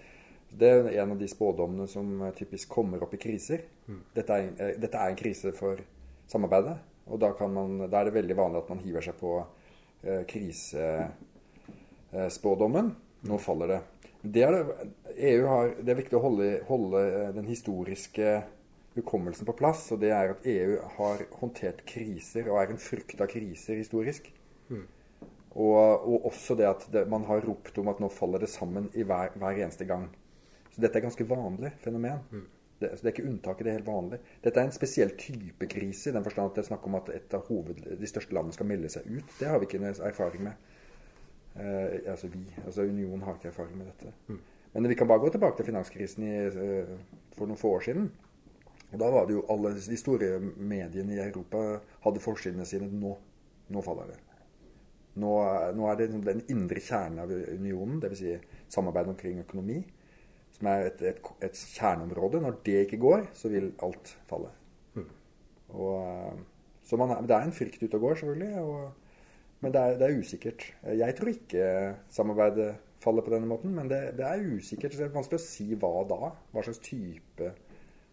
Det 0.51 0.67
er 0.67 0.89
en 0.99 1.13
av 1.13 1.19
de 1.19 1.27
spådommene 1.31 1.87
som 1.87 2.25
typisk 2.35 2.69
kommer 2.71 3.03
opp 3.03 3.13
i 3.15 3.19
kriser. 3.23 3.63
Mm. 3.87 4.01
Dette, 4.15 4.35
er, 4.35 4.75
dette, 4.79 4.97
er, 4.97 5.11
en 5.13 5.19
krise 5.19 5.53
for 5.55 5.79
samarbeidet. 6.31 6.75
Og 7.07 7.19
da, 7.23 7.31
man, 7.47 7.77
da, 7.85 8.01
er 8.01 8.09
det 8.09 8.17
veldig 8.17 8.35
vanlig 8.35 8.59
at 8.59 8.71
man 8.71 8.83
hiver 8.83 9.03
seg 9.05 9.15
på 9.19 9.37
krise 10.27 10.81
Eh, 10.81 11.07
spådommen. 12.33 12.95
Nå 13.27 13.37
faller 13.41 13.75
det. 13.75 13.81
Det 14.21 14.43
er, 14.45 14.57
EU 15.17 15.45
har, 15.49 15.75
det 15.81 15.93
er 15.93 15.97
viktig 15.97 16.17
å 16.17 16.23
holde, 16.23 16.49
holde, 16.67 17.01
eh, 17.09 17.29
den 17.33 17.47
historiske 17.49 18.41
hukommelsen 18.95 19.47
på 19.47 19.55
plass. 19.57 19.87
Og 19.93 20.01
det 20.03 20.11
er 20.13 20.35
at 20.35 20.45
EU 20.45 20.77
har 20.97 21.25
håndtert 21.41 21.83
kriser 21.89 22.49
og 22.51 22.61
er 22.61 22.73
en 22.73 22.81
frykt 22.81 23.21
av 23.21 23.31
kriser 23.31 23.81
historisk. 23.81 24.29
Mm. 24.69 24.85
Og, 25.51 25.75
og, 25.75 26.27
også 26.29 26.55
det 26.55 26.69
at 26.69 26.87
det, 26.93 27.05
man 27.11 27.25
har 27.27 27.43
ropt 27.45 27.77
om 27.81 27.89
at 27.91 27.99
nå 27.99 28.11
faller 28.13 28.45
det 28.45 28.51
sammen 28.51 28.91
i 28.93 29.03
hver, 29.03 29.33
hver 29.41 29.57
eneste 29.57 29.89
gang. 29.89 30.07
Så 30.71 30.83
dette 30.83 30.99
er 30.99 31.07
ganske 31.07 31.27
vanlig 31.27 31.73
fenomen. 31.83 32.21
Mm. 32.31 32.45
Det, 32.81 32.91
så 32.93 33.03
det 33.03 33.09
er 33.09 33.15
ikke 33.15 33.29
unntaket, 33.29 33.65
det 33.65 33.71
er 33.71 33.79
helt 33.81 33.89
vanlig. 33.89 34.21
Dette 34.41 34.61
er 34.61 34.69
en 34.69 34.73
spesiell 34.73 35.11
type 35.19 35.67
krise, 35.69 36.09
i 36.09 36.15
den 36.15 36.23
forstand 36.25 36.49
at 36.49 36.55
det 36.57 36.63
er 36.63 36.69
snakk 36.71 36.85
om 36.87 36.95
at 36.97 37.11
et 37.13 37.35
av 37.37 37.49
hoved, 37.49 37.83
de 37.99 38.09
største 38.09 38.33
landene 38.33 38.55
skal 38.55 38.69
melde 38.69 38.89
seg 38.89 39.09
ut. 39.09 39.35
Det 39.37 39.49
har 39.49 39.61
vi 39.61 39.67
ikke 39.69 39.91
erfaring 40.07 40.47
med. 40.47 40.71
Eh, 41.55 42.11
altså 42.11 42.27
vi, 42.31 42.45
altså 42.65 42.81
Unionen 42.87 43.21
har 43.21 43.35
ikke 43.35 43.51
erfaring 43.51 43.77
med 43.77 43.91
dette. 43.91 44.13
Mm. 44.27 44.39
Men 44.73 44.89
vi 44.89 44.95
kan 44.95 45.07
bare 45.07 45.19
gå 45.19 45.29
tilbake 45.29 45.57
til 45.57 45.67
finanskrisen 45.67 46.23
i, 46.23 46.35
eh, 46.47 46.97
for 47.35 47.49
noen 47.49 47.59
få 47.59 47.75
år 47.75 47.87
siden. 47.87 48.11
Og 48.91 48.99
Da 48.99 49.09
var 49.11 49.25
det 49.25 49.33
jo 49.33 49.45
alle 49.49 49.73
de 49.75 49.97
store 49.97 50.39
mediene 50.57 51.13
i 51.15 51.23
Europa 51.29 51.79
hadde 52.03 52.19
forsidene 52.19 52.65
sine 52.65 52.87
nå. 52.91 53.17
Nå 53.71 53.81
faller 53.81 54.07
det. 54.11 54.19
Nå, 55.15 55.31
nå 55.75 55.87
er 55.87 55.95
det 55.95 56.07
liksom 56.07 56.23
den 56.23 56.41
indre 56.49 56.79
kjernen 56.79 57.19
av 57.19 57.31
unionen, 57.31 57.99
dvs. 57.99 58.17
Si 58.17 58.37
samarbeid 58.71 59.07
omkring 59.07 59.39
økonomi, 59.39 59.81
som 60.55 60.67
er 60.67 60.87
et, 60.87 61.01
et, 61.01 61.19
et, 61.43 61.63
kjerneområde. 61.75 62.41
Når 62.41 62.59
det 62.65 62.85
ikke 62.85 62.99
går, 62.99 63.27
så 63.33 63.51
vil 63.51 63.73
alt 63.83 64.17
falle. 64.27 64.51
Mm. 64.95 65.07
Og, 65.69 65.95
eh, 66.07 66.39
så 66.83 66.99
man, 66.99 67.15
det 67.27 67.35
er 67.35 67.47
en 67.47 67.55
frykt 67.55 67.83
ute 67.83 67.95
og 67.95 68.07
går, 68.07 68.15
selvfølgelig. 68.15 68.59
og 68.59 68.91
men 69.61 69.73
det 69.73 69.81
er, 69.81 69.97
det 69.99 70.07
er, 70.07 70.17
usikkert. 70.17 70.63
Jeg 70.97 71.15
tror 71.17 71.29
ikke 71.29 71.65
samarbeidet 72.09 72.71
faller 73.01 73.25
på 73.25 73.33
denne 73.33 73.49
måten, 73.49 73.73
men 73.77 73.89
det, 73.89 73.99
det, 74.17 74.25
er 74.25 74.55
usikkert. 74.57 74.95
Det 74.97 75.05
er 75.05 75.13
vanskelig 75.13 75.37
å 75.37 75.43
si 75.43 75.67
hva 75.77 75.91
da. 76.09 76.31
Hva 76.53 76.63
slags 76.65 76.81
type 76.85 77.51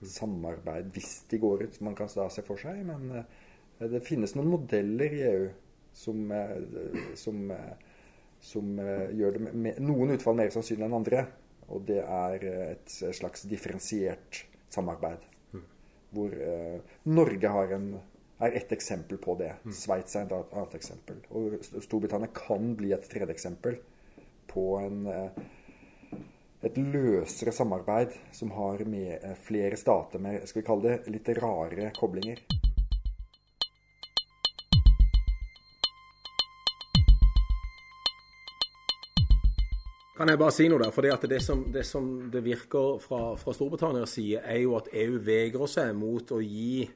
samarbeid, 0.04 0.90
hvis 0.94 1.22
de 1.30 1.40
går 1.42 1.64
ut, 1.66 1.80
man 1.84 1.96
kan 1.98 2.10
da 2.12 2.28
se 2.32 2.44
for 2.46 2.60
seg. 2.60 2.82
Men 2.88 3.08
eh, 3.22 3.88
det 3.94 4.04
finnes 4.06 4.36
noen 4.36 4.52
modeller 4.52 5.16
i 5.16 5.22
EU 5.30 5.48
som, 5.96 6.20
eh, 6.36 7.00
som, 7.18 7.40
eh, 7.56 7.96
som 8.44 8.78
gjør 9.18 9.38
det 9.38 9.54
med, 9.54 9.80
noen 9.82 10.14
utfall 10.18 10.36
mer 10.38 10.52
sannsynlig 10.54 10.84
enn 10.88 10.98
andre. 11.00 11.24
Og 11.68 11.84
det 11.88 12.00
er 12.00 12.44
et 12.48 12.92
slags 13.16 13.42
differensiert 13.48 14.44
samarbeid. 14.72 15.24
Mm. 15.52 15.66
Hvor 16.16 16.36
Norge 17.08 17.50
har 17.52 17.74
en 17.76 17.90
er 18.38 18.56
ett 18.56 18.72
eksempel 18.72 19.18
på 19.18 19.34
det. 19.34 19.52
Mm. 19.64 19.72
Sveits 19.74 20.16
er 20.16 20.26
et 20.26 20.52
annet 20.54 20.74
eksempel. 20.78 21.22
Og 21.34 21.58
Storbritannia 21.84 22.30
kan 22.34 22.74
bli 22.78 22.92
et 22.94 23.08
tredje 23.10 23.34
eksempel 23.34 23.80
på 24.48 24.66
en, 24.78 25.06
eh, 25.06 26.20
et 26.62 26.78
løsere 26.78 27.52
samarbeid 27.52 28.14
som 28.32 28.50
har 28.50 28.84
med 28.86 29.18
eh, 29.22 29.34
flere 29.34 29.76
stater 29.76 30.18
med 30.22 30.46
skal 30.46 30.62
vi 30.62 30.66
kalle 30.66 30.88
det, 30.88 31.12
litt 31.12 31.28
rare 31.42 31.90
koblinger. 31.98 32.40
Kan 40.18 40.28
jeg 40.28 40.38
bare 40.38 40.50
si 40.50 40.64
noe 40.66 40.82
der? 40.82 40.90
For 40.90 41.06
det, 41.30 41.42
som, 41.42 41.60
det 41.70 41.84
som 41.86 42.06
det 42.30 42.40
virker 42.42 42.96
fra, 42.98 43.36
fra 43.38 43.52
Storbritannias 43.54 44.16
side, 44.16 44.40
er 44.42 44.64
jo 44.64 44.74
at 44.74 44.90
EU 44.90 45.20
vegrer 45.22 45.70
seg 45.70 45.92
mot 45.94 46.32
å 46.34 46.40
gi 46.42 46.88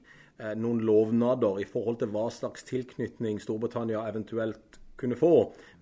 noen 0.59 0.83
lovnader 0.83 1.61
i 1.63 1.67
forhold 1.69 2.01
til 2.01 2.11
hva 2.15 2.27
slags 2.35 2.67
tilknytning 2.69 3.39
Storbritannia 3.43 4.03
eventuelt 4.09 4.81
kunne 4.99 5.19
få 5.19 5.35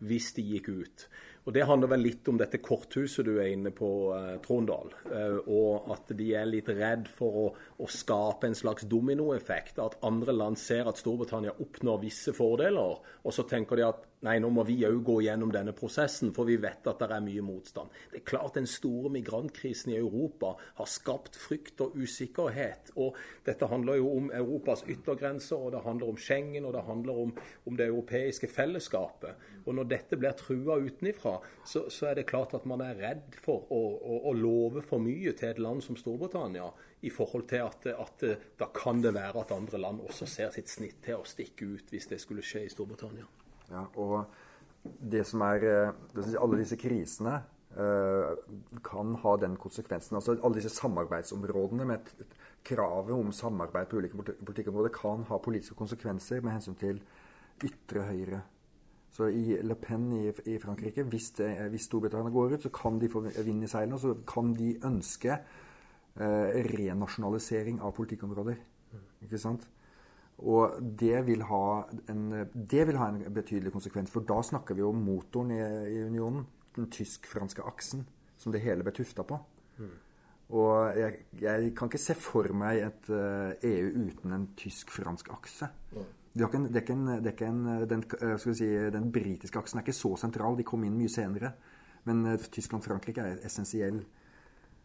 hvis 0.06 0.32
de 0.36 0.44
gikk 0.54 0.70
ut. 0.72 1.06
Og 1.48 1.54
Det 1.56 1.64
handler 1.64 1.88
vel 1.94 2.02
litt 2.04 2.28
om 2.28 2.36
dette 2.38 2.60
korthuset 2.60 3.24
du 3.24 3.32
er 3.40 3.48
inne 3.54 3.72
på, 3.72 3.88
eh, 4.14 4.36
Trondal. 4.44 4.92
Eh, 5.08 5.38
og 5.48 5.88
at 5.94 6.12
de 6.16 6.28
er 6.36 6.46
litt 6.46 6.68
redd 6.68 7.08
for 7.08 7.38
å, 7.40 7.46
å 7.80 7.88
skape 7.88 8.46
en 8.46 8.54
slags 8.54 8.84
dominoeffekt. 8.84 9.80
At 9.80 9.96
andre 10.04 10.36
land 10.36 10.60
ser 10.60 10.86
at 10.88 11.00
Storbritannia 11.00 11.56
oppnår 11.64 12.02
visse 12.04 12.36
fordeler, 12.36 13.00
og 13.24 13.34
så 13.34 13.46
tenker 13.48 13.80
de 13.80 13.88
at 13.88 14.04
Nei, 14.20 14.34
nå 14.36 14.50
må 14.52 14.66
vi 14.68 14.74
òg 14.84 14.98
gå 15.00 15.14
gjennom 15.24 15.48
denne 15.48 15.72
prosessen, 15.72 16.28
for 16.36 16.44
vi 16.44 16.58
vet 16.60 16.84
at 16.90 16.98
det 17.00 17.06
er 17.08 17.22
mye 17.24 17.40
motstand. 17.40 17.94
Det 18.12 18.18
er 18.18 18.26
klart 18.28 18.58
Den 18.58 18.66
store 18.68 19.08
migrantkrisen 19.14 19.94
i 19.94 19.96
Europa 19.96 20.50
har 20.76 20.90
skapt 20.92 21.38
frykt 21.40 21.80
og 21.80 21.96
usikkerhet. 21.96 22.92
og 23.00 23.16
Dette 23.46 23.70
handler 23.70 23.96
jo 23.96 24.10
om 24.18 24.28
Europas 24.36 24.84
yttergrenser, 24.84 25.56
og 25.56 25.72
det 25.72 25.80
handler 25.86 26.12
om 26.12 26.20
Schengen 26.20 26.68
og 26.68 26.76
det 26.76 26.84
handler 26.84 27.22
om, 27.24 27.34
om 27.64 27.80
det 27.80 27.88
europeiske 27.88 28.52
fellesskapet. 28.52 29.48
Og 29.64 29.74
Når 29.74 29.88
dette 29.88 30.20
blir 30.20 30.36
trua 30.36 30.76
utenifra, 30.76 31.38
så, 31.64 31.88
så, 31.88 32.10
er 32.12 32.20
det 32.20 32.28
klart 32.28 32.52
at 32.52 32.68
man 32.68 32.84
er 32.84 33.00
redd 33.00 33.40
for 33.40 33.72
å, 33.72 33.82
å, 33.96 34.22
å, 34.28 34.36
love 34.36 34.84
for 34.84 35.00
mye 35.00 35.32
til 35.32 35.54
et 35.54 35.64
land 35.64 35.80
som 35.80 35.96
Storbritannia 35.96 36.68
i 37.00 37.08
forhold 37.08 37.48
til 37.48 37.64
at, 37.64 37.88
at 37.88 38.28
da 38.60 38.68
kan 38.68 39.00
det 39.00 39.16
være 39.16 39.46
at 39.46 39.56
andre 39.56 39.80
land 39.80 40.04
også 40.04 40.28
ser 40.28 40.52
sitt 40.52 40.68
snitt 40.68 41.00
til 41.08 41.22
å 41.22 41.28
stikke 41.28 41.72
ut 41.72 41.88
hvis 41.88 42.12
det 42.12 42.20
skulle 42.20 42.44
skje 42.44 42.68
i 42.68 42.72
Storbritannia. 42.72 43.39
Ja, 43.70 43.86
og 43.96 44.24
det 45.12 45.26
som 45.28 45.42
er 45.46 45.64
eh, 45.68 46.36
Alle 46.40 46.60
disse 46.62 46.78
krisene 46.80 47.40
kan 48.82 49.12
ha 49.22 49.32
den 49.38 49.52
konsekvensen. 49.56 50.16
Altså 50.18 50.34
Alle 50.42 50.56
disse 50.56 50.72
samarbeidsområdene 50.74 51.84
med 51.86 52.08
kravet 52.66 53.14
om 53.14 53.32
samarbeid 53.32 53.86
på 53.86 54.00
ulike 54.00 54.16
politikkområder 54.18 54.90
kan 54.90 55.22
ha 55.28 55.38
politiske 55.38 55.76
konsekvenser 55.78 56.42
med 56.42 56.56
hensyn 56.56 56.74
til 56.80 56.98
ytre 57.64 58.02
høyre. 58.08 58.40
Så 59.10 59.26
i 59.34 59.56
Le 59.62 59.74
Pen 59.74 60.12
i, 60.14 60.28
i 60.46 60.58
Frankrike, 60.62 61.02
hvis, 61.02 61.30
det, 61.38 61.50
hvis, 61.70 61.88
Storbritannia 61.88 62.30
går 62.30 62.54
ut, 62.54 62.62
så 62.62 62.70
kan 62.70 63.00
de 63.00 63.08
få 63.10 63.20
vind 63.20 63.64
i 63.64 63.70
seilene. 63.70 63.94
Og 63.94 64.00
så 64.00 64.14
kan 64.26 64.54
de 64.54 64.76
ønske 64.86 65.34
uh, 65.34 66.48
renasjonalisering 66.70 67.80
av 67.82 67.94
politikkområder. 67.96 68.60
Ikke 69.26 69.40
sant? 69.40 69.66
Og 70.40 70.78
det 70.80 71.18
vil, 71.26 71.42
en, 72.08 72.22
det 72.54 72.86
vil, 72.88 72.96
ha 72.96 73.10
en, 73.10 73.24
betydelig 73.34 73.72
konsekvens. 73.74 74.12
For 74.12 74.24
da 74.24 74.38
snakker 74.44 74.78
vi 74.78 74.84
om 74.86 75.02
motoren 75.04 75.52
i, 75.52 75.60
i 75.60 76.04
unionen. 76.06 76.46
Den 76.76 76.88
tysk-franske 76.92 77.64
aksen 77.66 78.06
som 78.40 78.54
det 78.54 78.62
hele 78.64 78.86
ble 78.86 78.94
tufta 78.96 79.24
på. 79.26 79.36
Mm. 79.80 79.90
Og 80.56 80.96
jeg, 80.98 81.18
jeg, 81.42 81.74
kan 81.78 81.90
ikke 81.90 82.00
se 82.02 82.16
for 82.18 82.48
meg 82.56 82.80
et 82.86 83.10
uh, 83.12 83.52
eh, 83.52 83.68
EU 83.70 84.06
uten 84.08 84.32
en 84.34 84.48
tysk-fransk 84.58 85.28
akse. 85.34 85.68
Mm. 85.92 86.08
Det 86.30 86.46
er 86.46 86.48
ikke 86.48 86.62
det 86.62 86.78
er 86.78 86.84
ikke 86.84 86.96
en, 86.96 87.08
er 87.12 87.28
ikke 87.32 87.50
en, 87.50 87.60
den, 87.90 88.04
eh, 88.22 88.46
si, 88.54 88.70
den 88.94 89.10
britiske 89.12 89.58
aksen 89.58 89.78
er 89.78 89.84
ikke 89.84 89.98
så 89.98 90.14
sentral. 90.18 90.56
De 90.58 90.66
kom 90.66 90.86
inn 90.86 90.96
mye 90.98 91.12
senere. 91.12 91.52
Men 92.08 92.24
Tyskland-Frankrike 92.40 93.20
er 93.20 93.44
essensiell. 93.44 94.00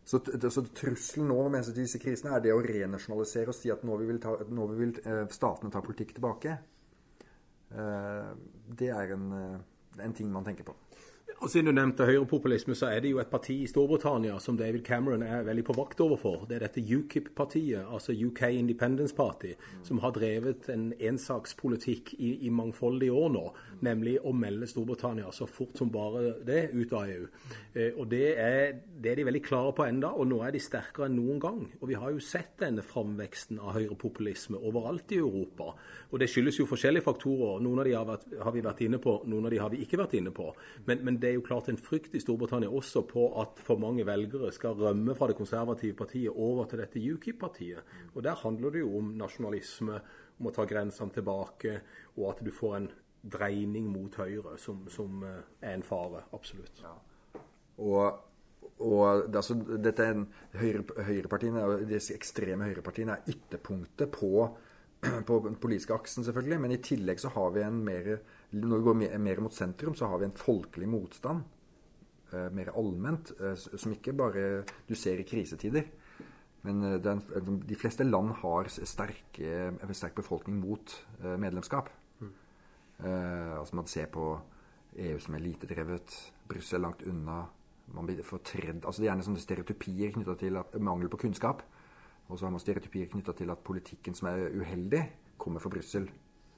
Så, 0.05 0.19
så 0.21 0.61
trusselen 0.69 1.31
nå 1.31 1.39
med 1.49 1.65
disse 1.73 1.97
krisene 2.01 2.35
er 2.35 2.43
det 2.45 2.53
å 2.53 2.61
renasjonalisere 2.61 3.49
og 3.49 3.57
si 3.57 3.71
at 3.73 3.81
nå 3.87 3.95
vil, 4.03 4.19
ta, 4.21 4.35
nå 4.53 4.67
vil 4.77 4.93
uh, 5.01 5.23
statene 5.33 5.73
ta 5.73 5.81
politikk 5.81 6.13
tilbake. 6.13 6.59
Uh, 7.73 8.35
det 8.77 8.91
er 8.93 9.15
en, 9.15 9.31
en 9.97 10.13
ting 10.13 10.29
man 10.29 10.45
tenker 10.45 10.67
på. 10.67 10.77
Og 11.43 11.49
Siden 11.51 11.67
du 11.67 11.75
nevnte 11.75 12.05
høyrepopulisme, 12.07 12.77
så 12.79 12.87
er 12.95 13.01
det 13.03 13.09
jo 13.11 13.17
et 13.19 13.27
parti 13.27 13.57
i 13.59 13.67
Storbritannia 13.67 14.37
som 14.39 14.55
David 14.55 14.85
Cameron 14.87 15.23
er 15.23 15.43
veldig 15.43 15.65
på 15.67 15.73
vakt 15.75 15.99
overfor. 15.99 16.45
Det 16.47 16.55
er 16.55 16.63
dette 16.63 16.79
UKIP-partiet, 16.79 17.89
altså 17.91 18.15
UK 18.15 18.53
Independence 18.55 19.11
Party, 19.15 19.51
som 19.83 19.99
har 19.99 20.13
drevet 20.15 20.69
en 20.71 20.93
ensakspolitikk 20.95 22.13
i, 22.15 22.29
i 22.47 22.51
mangfoldige 22.55 23.11
år 23.11 23.33
nå. 23.35 23.43
Nemlig 23.83 24.15
å 24.23 24.31
melde 24.31 24.69
Storbritannia 24.71 25.33
så 25.35 25.43
fort 25.45 25.75
som 25.75 25.91
bare 25.91 26.37
det 26.47 26.69
ut 26.71 26.95
av 26.95 27.11
EU. 27.11 27.27
Eh, 27.73 27.91
og 27.91 28.07
det 28.15 28.23
er, 28.39 28.79
det 28.95 29.11
er, 29.11 29.19
de 29.19 29.27
veldig 29.27 29.43
klare 29.43 29.75
på 29.75 29.89
enda, 29.89 30.13
og 30.15 30.31
nå 30.31 30.39
er 30.39 30.55
de 30.55 30.63
sterkere 30.63 31.09
enn 31.09 31.19
noen 31.19 31.43
gang. 31.43 31.59
Og 31.81 31.91
vi 31.91 31.99
har 31.99 32.15
jo 32.15 32.23
sett 32.23 32.55
denne 32.63 32.85
framveksten 32.85 33.59
av 33.59 33.75
høyrepopulisme 33.75 34.63
overalt 34.63 35.11
i 35.11 35.19
Europa. 35.19 35.73
Og 36.15 36.23
det 36.23 36.31
skyldes 36.31 36.61
jo 36.63 36.69
forskjellige 36.71 37.09
faktorer. 37.09 37.59
Noen 37.59 37.83
av 37.83 37.91
de 37.91 37.99
har, 37.99 38.07
vært, 38.07 38.25
har 38.39 38.55
vi 38.55 38.65
vært 38.71 38.87
inne 38.87 39.03
på, 39.03 39.19
noen 39.27 39.51
av 39.51 39.53
de 39.53 39.61
har 39.65 39.75
vi 39.75 39.83
ikke 39.83 39.99
vært 39.99 40.15
inne 40.15 40.31
på. 40.31 40.47
Men, 40.87 41.03
men 41.03 41.21
det 41.25 41.31
er 41.31 41.39
jo 41.39 41.45
klart 41.45 41.71
en 41.71 41.79
frykt 41.81 42.13
i 42.13 42.21
Storbritannia 42.21 42.69
også 42.69 43.01
på 43.09 43.23
at 43.41 43.57
for 43.65 43.81
mange 43.81 44.05
velgere 44.05 44.51
skal 44.53 44.77
rømme 44.77 45.15
fra 45.17 45.31
det 45.31 45.37
konservative 45.39 45.97
partiet 45.97 46.29
over 46.29 46.69
til 46.69 46.83
dette 46.83 47.01
UKIP-partiet. 47.01 47.95
Og 48.13 48.23
Der 48.23 48.37
handler 48.43 48.69
det 48.69 48.83
jo 48.83 48.91
om 48.99 49.09
nasjonalisme, 49.17 49.97
om 50.39 50.47
å 50.47 50.53
ta 50.53 50.67
grensene 50.69 51.15
tilbake, 51.15 51.79
og 52.19 52.29
at 52.29 52.45
du 52.45 52.51
får 52.53 52.77
en 52.77 52.87
dreining 53.25 53.89
mot 53.89 54.13
høyre, 54.21 54.53
som, 54.61 54.85
som 54.91 55.23
eh, 55.25 55.41
er 55.65 55.79
en 55.79 55.83
fare. 55.83 56.21
Absolutt. 56.37 56.83
Ja. 56.83 56.93
Og, 57.81 58.21
og 58.85 59.35
altså, 59.35 59.57
dette 59.57 60.05
er 60.05 60.13
en, 60.13 60.27
høyre, 60.53 60.85
høyrepartiene, 61.09 61.65
disse 61.89 62.13
ekstreme 62.13 62.69
høyrepartiene 62.69 63.17
er 63.17 63.33
ytterpunktet 63.33 64.13
på 64.13 64.45
på 65.27 65.39
den 65.47 65.57
politiske 65.61 65.93
aksen, 65.93 66.23
selvfølgelig. 66.23 66.61
Men 66.61 66.75
i 66.75 66.81
tillegg 66.83 67.21
så 67.21 67.33
har 67.33 67.53
vi 67.55 67.65
en 67.65 67.81
mer 67.85 68.17
Når 68.55 68.79
vi 68.79 68.87
går 68.87 68.97
mer, 69.01 69.17
mer 69.19 69.43
mot 69.43 69.53
sentrum, 69.53 69.95
så 69.95 70.07
har 70.07 70.21
vi 70.21 70.29
en 70.29 70.39
folkelig 70.39 70.87
motstand. 70.87 71.43
Eh, 72.31 72.49
mer 72.55 72.71
allment. 72.75 73.31
Eh, 73.39 73.55
som 73.55 73.93
ikke 73.93 74.15
bare 74.15 74.63
du 74.87 74.95
ser 74.95 75.19
i 75.19 75.27
krisetider. 75.27 75.89
Men 76.65 76.83
eh, 76.83 76.97
den, 77.03 77.21
de 77.67 77.77
fleste 77.79 78.07
land 78.07 78.31
har 78.41 78.71
sterke, 78.71 79.73
sterk 79.91 80.15
befolkning 80.21 80.59
mot 80.61 80.95
medlemskap. 81.21 81.91
Mm. 82.19 82.33
Eh, 83.03 83.59
altså 83.59 83.75
Man 83.75 83.87
ser 83.91 84.07
på 84.07 84.39
EU 84.95 85.19
som 85.19 85.35
elitedrevet, 85.35 86.17
Brussel 86.47 86.81
langt 86.81 87.03
unna. 87.03 87.43
Man 87.93 88.07
blir 88.07 88.23
fortredd, 88.23 88.85
altså 88.85 89.01
Det 89.01 89.05
er 89.05 89.11
gjerne 89.11 89.25
sånne 89.27 89.43
stereotypier 89.43 90.13
knytta 90.15 90.33
til 90.39 90.57
at, 90.57 90.77
mangel 90.81 91.11
på 91.11 91.19
kunnskap. 91.21 91.61
Og 92.27 92.39
så 92.39 92.47
har 92.47 92.53
man 92.55 92.63
stereotypier 92.63 93.11
knytta 93.11 93.35
til 93.37 93.51
at 93.53 93.61
politikken 93.61 94.15
som 94.17 94.31
er 94.31 94.47
uheldig, 94.49 95.03
kommer 95.37 95.61
fra 95.61 95.69
Brussel. 95.69 96.07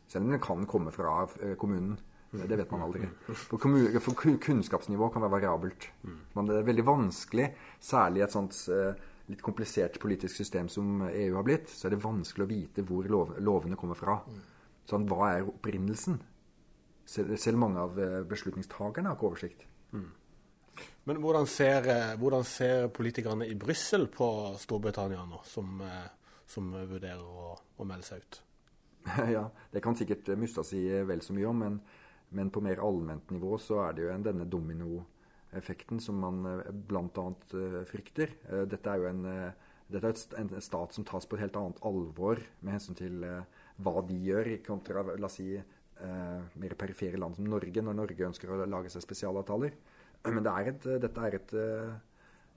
Selv 0.07 0.25
om 0.25 0.31
den 0.31 0.43
kan 0.43 0.65
komme 0.69 0.93
fra 0.95 1.25
eh, 1.41 1.55
kommunen. 1.59 1.97
Det 2.31 2.57
vet 2.59 2.71
man 2.71 2.83
aldri. 2.83 3.07
For, 3.47 3.57
for 4.03 4.37
kunnskapsnivå 4.43 5.09
kan 5.13 5.23
være 5.23 5.31
variabelt. 5.31 5.87
Men 6.35 6.49
det 6.49 6.57
er 6.57 6.67
veldig 6.67 6.85
vanskelig, 6.87 7.47
særlig 7.79 8.21
i 8.21 8.25
et 8.25 8.35
sånt 8.35 8.57
eh, 8.73 9.05
litt 9.31 9.43
komplisert 9.43 9.99
politisk 10.03 10.35
system 10.35 10.67
som 10.71 11.05
EU 11.07 11.37
har 11.37 11.45
blitt, 11.47 11.71
så 11.71 11.87
er 11.87 11.95
det 11.95 12.03
vanskelig 12.03 12.45
å 12.45 12.49
vite 12.51 12.85
hvor 12.87 13.07
lov, 13.11 13.33
lovene 13.43 13.79
kommer 13.79 13.99
fra. 13.99 14.19
Sånn, 14.87 15.07
hva 15.07 15.31
er 15.33 15.47
opprinnelsen? 15.47 16.19
Selv, 17.07 17.35
selv 17.39 17.59
mange 17.63 17.83
av 17.83 17.99
eh, 17.99 18.21
beslutningstakerne 18.27 19.11
har 19.11 19.19
ikke 19.19 19.29
oversikt. 19.31 19.67
Men 21.07 21.21
hvordan 21.23 21.47
ser, 21.47 21.87
hvordan 22.19 22.43
ser 22.45 22.89
politikerne 22.93 23.47
i 23.47 23.55
Brussel 23.57 24.09
på 24.11 24.27
Storbritannia 24.59 25.23
nå, 25.25 25.39
som, 25.47 25.79
som 26.45 26.67
vurderer 26.75 27.23
å, 27.23 27.53
å, 27.55 27.87
melde 27.87 28.05
seg 28.05 28.19
ut? 28.25 28.41
Ja, 29.35 29.47
det 29.71 29.83
kan 29.83 29.95
sikkert 29.97 30.29
Mustad 30.39 30.67
si 30.69 30.81
vel 31.07 31.23
så 31.23 31.35
mye 31.35 31.47
om, 31.49 31.61
men, 31.63 31.77
men 32.35 32.51
på 32.53 32.63
mer 32.63 32.81
allment 32.83 33.31
nivå 33.33 33.57
så 33.61 33.81
er 33.85 33.95
det 33.95 34.05
jo 34.05 34.11
en, 34.13 34.25
denne 34.25 34.47
dominoeffekten 34.51 36.01
som 36.03 36.19
man 36.23 36.43
eh, 36.49 36.69
bl.a. 36.71 37.27
frykter. 37.89 38.35
Dette 38.67 38.93
er 38.93 39.03
jo 39.03 39.09
en, 39.11 39.23
dette 39.87 40.11
er 40.11 40.43
en 40.43 40.53
stat 40.63 40.95
som 40.95 41.07
tas 41.07 41.25
på 41.25 41.37
et 41.37 41.45
helt 41.45 41.59
annet 41.59 41.81
alvor 41.87 42.41
med 42.59 42.77
hensyn 42.77 42.99
til 42.99 43.23
hva 43.77 44.01
de 44.05 44.17
gjør, 44.27 44.55
kontra 44.65 45.05
la 45.13 45.29
oss 45.29 45.39
si, 45.39 45.53
mer 45.97 46.73
perifere 46.77 47.17
land 47.17 47.37
som 47.37 47.47
Norge, 47.49 47.81
når 47.81 47.95
Norge 47.97 48.27
ønsker 48.27 48.51
å 48.53 48.65
lage 48.69 48.91
seg 48.93 49.05
spesialavtaler. 49.05 49.77
Men 50.35 50.43
det 50.43 50.53
er 50.53 50.71
et, 50.71 50.87
dette 51.03 51.25
er, 51.27 51.37
et, 51.37 51.53
eh, 51.57 51.91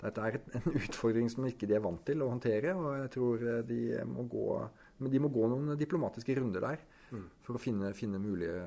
dette 0.00 0.26
er 0.26 0.38
en 0.60 0.78
utfordring 0.80 1.30
som 1.32 1.46
ikke 1.48 1.68
de 1.70 1.76
er 1.78 1.84
vant 1.84 2.02
til 2.06 2.24
å 2.24 2.30
håndtere. 2.32 2.74
Og 2.76 2.90
jeg 3.02 3.12
tror 3.16 3.46
eh, 3.46 3.62
de 3.68 3.80
må 4.08 4.26
gå, 4.30 4.46
de 5.08 5.20
må 5.22 5.32
gå 5.32 5.48
noen 5.48 5.72
diplomatiske 5.80 6.36
runder 6.36 6.66
der 6.66 6.82
mm. 7.14 7.28
for 7.46 7.56
å 7.56 7.62
finne, 7.62 7.94
finne 7.96 8.20
mulige 8.20 8.66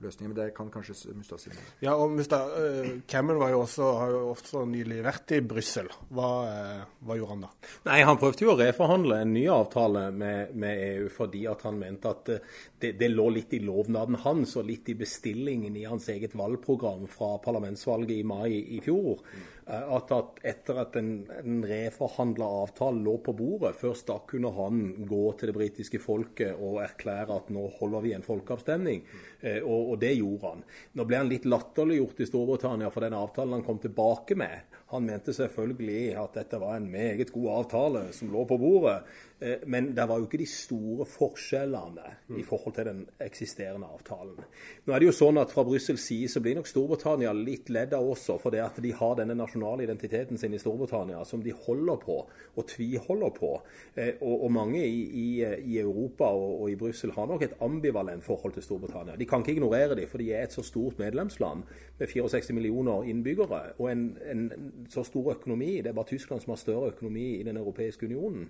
løsninger. 0.00 0.34
Men 0.34 0.38
det 0.38 0.54
kan 0.56 0.70
kanskje 0.72 1.14
Mustad 1.14 1.40
si. 1.42 1.52
Ja, 1.84 1.94
og 1.94 2.12
Mustad, 2.14 2.52
uh, 2.56 2.90
Cameron 3.08 3.40
var 3.42 3.52
jo 3.52 3.60
også, 3.64 3.90
har 3.98 4.14
jo 4.14 4.22
også 4.32 4.64
nylig 4.68 5.00
vært 5.04 5.34
i 5.36 5.40
Brussel. 5.44 5.90
Hva, 6.08 6.30
uh, 6.48 6.82
hva, 7.04 7.18
gjorde 7.18 7.34
han 7.34 7.44
da? 7.46 7.52
Nei, 7.90 8.00
Han 8.08 8.20
prøvde 8.20 8.46
jo 8.46 8.52
å 8.54 8.58
reforhandle 8.60 9.20
en 9.24 9.34
ny 9.36 9.44
avtale 9.52 10.06
med, 10.14 10.54
med 10.54 10.84
EU 10.88 11.10
fordi 11.12 11.44
at 11.50 11.64
han 11.68 11.78
mente 11.80 12.10
at 12.10 12.32
det, 12.80 12.94
det, 12.98 13.10
lå 13.12 13.28
litt 13.34 13.54
i 13.56 13.62
lovnaden 13.64 14.20
hans 14.24 14.56
og 14.56 14.68
litt 14.68 14.88
i 14.92 14.96
bestillingen 14.98 15.76
i 15.76 15.86
hans 15.88 16.08
eget 16.12 16.36
valgprogram 16.38 17.06
fra 17.10 17.34
parlamentsvalget 17.44 18.16
i 18.16 18.26
mai 18.26 18.60
i 18.76 18.80
fjor. 18.84 19.20
Mm. 19.20 19.48
At, 19.70 20.10
at, 20.10 20.40
etter 20.50 20.80
at 20.82 20.96
en, 20.98 21.10
en 21.30 21.60
reforhandla 21.62 22.46
avtale 22.64 23.04
lå 23.04 23.12
på 23.22 23.34
bordet, 23.38 23.76
først 23.78 24.08
da 24.08 24.16
kunne 24.26 24.50
han 24.56 24.80
gå 25.06 25.20
til 25.38 25.52
det 25.52 25.54
britiske 25.54 26.00
folket 26.02 26.58
og 26.58 26.80
erklære 26.82 27.36
at 27.36 27.52
nå 27.54 27.68
holder 27.76 28.02
vi 28.02 28.14
en 28.16 28.26
folkeavstemning. 28.26 29.04
eh, 29.40 29.60
Og, 29.62 29.92
og 29.92 30.00
det 30.02 30.16
gjorde 30.16 30.50
han. 30.50 30.64
Nå 30.98 31.06
ble 31.06 31.20
han 31.20 31.30
litt 31.30 31.46
latterliggjort 31.46 32.24
i 32.24 32.26
Storbritannia 32.26 32.90
for 32.90 33.06
den 33.06 33.14
avtalen 33.14 33.60
han 33.60 33.66
kom 33.68 33.78
tilbake 33.78 34.34
med. 34.42 34.79
Han 34.90 35.06
mente 35.06 35.32
selvfølgelig 35.34 36.16
at 36.18 36.34
dette 36.34 36.58
var 36.58 36.76
en 36.76 36.88
meget 36.90 37.32
god 37.32 37.50
avtale 37.60 38.08
som 38.16 38.32
lå 38.32 38.44
på 38.44 38.58
bordet. 38.58 39.02
Eh, 39.40 39.62
men 39.66 39.92
det 39.96 40.04
var 40.08 40.18
jo 40.18 40.26
ikke 40.26 40.40
de 40.42 40.48
store 40.50 41.06
forskjellene 41.08 42.10
i 42.36 42.42
forhold 42.44 42.74
til 42.76 42.88
den 42.90 43.04
eksisterende 43.22 43.88
avtalen. 43.88 44.36
Nå 44.84 44.92
er 44.92 45.00
det 45.00 45.08
jo 45.08 45.14
sånn 45.16 45.40
at 45.40 45.52
Fra 45.54 45.64
Brussels 45.64 46.02
side 46.04 46.28
så 46.28 46.42
blir 46.44 46.58
nok 46.58 46.68
Storbritannia 46.68 47.32
litt 47.36 47.70
ledd 47.72 47.94
av 47.96 48.08
også, 48.12 48.36
for 48.42 48.52
det 48.52 48.60
at 48.64 48.80
de 48.82 48.92
har 48.98 49.16
denne 49.18 49.36
nasjonale 49.38 49.86
identiteten 49.86 50.38
sin 50.38 50.54
i 50.54 50.60
Storbritannia 50.60 51.22
som 51.24 51.42
de 51.44 51.54
holder 51.54 52.02
på 52.02 52.18
og 52.26 52.68
tviholder 52.68 53.32
på. 53.38 53.52
Eh, 53.94 54.18
og, 54.20 54.44
og 54.44 54.52
mange 54.58 54.82
i, 54.84 55.00
i, 55.06 55.28
i, 55.44 55.78
Europa 55.80 56.28
og, 56.34 56.64
og 56.64 56.74
i 56.74 56.78
Brussel 56.82 57.14
har 57.16 57.30
nok 57.30 57.46
et 57.46 57.56
ambivalent 57.64 58.26
forhold 58.26 58.58
til 58.58 58.66
Storbritannia. 58.66 59.16
De 59.16 59.30
kan 59.30 59.46
ikke 59.46 59.56
ignorere 59.56 59.96
dem, 59.96 60.10
for 60.10 60.20
de 60.20 60.32
er 60.34 60.44
et 60.48 60.58
så 60.58 60.66
stort 60.66 60.98
medlemsland 61.00 61.64
med 61.98 62.12
64 62.12 62.52
millioner 62.58 63.08
innbyggere 63.08 63.62
og 63.78 63.88
en, 63.88 64.04
en 64.28 64.44
så 64.88 65.04
stor 65.04 65.34
økonomi. 65.34 65.80
Det 65.82 65.92
er 65.92 65.96
bare 65.96 66.12
Tyskland 66.12 66.42
som 66.42 66.54
har 66.54 66.60
større 66.62 66.92
økonomi 66.94 67.40
i 67.40 67.46
Den 67.46 67.56
europeiske 67.60 68.06
unionen. 68.06 68.48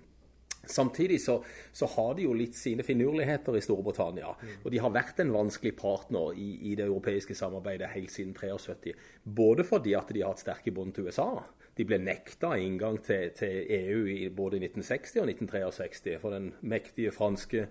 Samtidig 0.65 1.21
så, 1.21 1.43
så, 1.71 1.85
har 1.85 2.13
de 2.15 2.27
jo 2.27 2.33
litt 2.37 2.53
sine 2.55 2.83
finurligheter 2.85 3.55
i 3.57 3.63
Storbritannia. 3.65 4.29
Mm. 4.37 4.51
Og 4.61 4.69
de 4.73 4.81
har 4.83 4.93
vært 4.93 5.21
en 5.23 5.33
vanskelig 5.33 5.73
partner 5.79 6.37
i, 6.37 6.51
i, 6.69 6.75
det 6.77 6.85
europeiske 6.85 7.35
samarbeidet 7.37 7.89
helt 7.95 8.13
siden 8.13 8.35
73. 8.37 8.93
Både 9.23 9.65
fordi 9.65 9.95
at 9.97 10.13
de 10.13 10.21
har 10.21 10.35
hatt 10.35 10.43
sterke 10.43 10.73
bånd 10.75 10.95
til 10.95 11.09
USA, 11.09 11.31
De 11.71 11.85
ble 11.87 11.97
nekta 12.03 12.49
inngang 12.59 12.97
til, 12.99 13.29
til 13.31 13.63
EU 13.71 14.01
i 14.11 14.27
både 14.29 14.59
1960 14.59 15.21
og 15.21 15.29
1963. 15.31 16.17
For 16.19 16.35
den 16.35 16.51
mektige 16.61 17.13
franske 17.15 17.63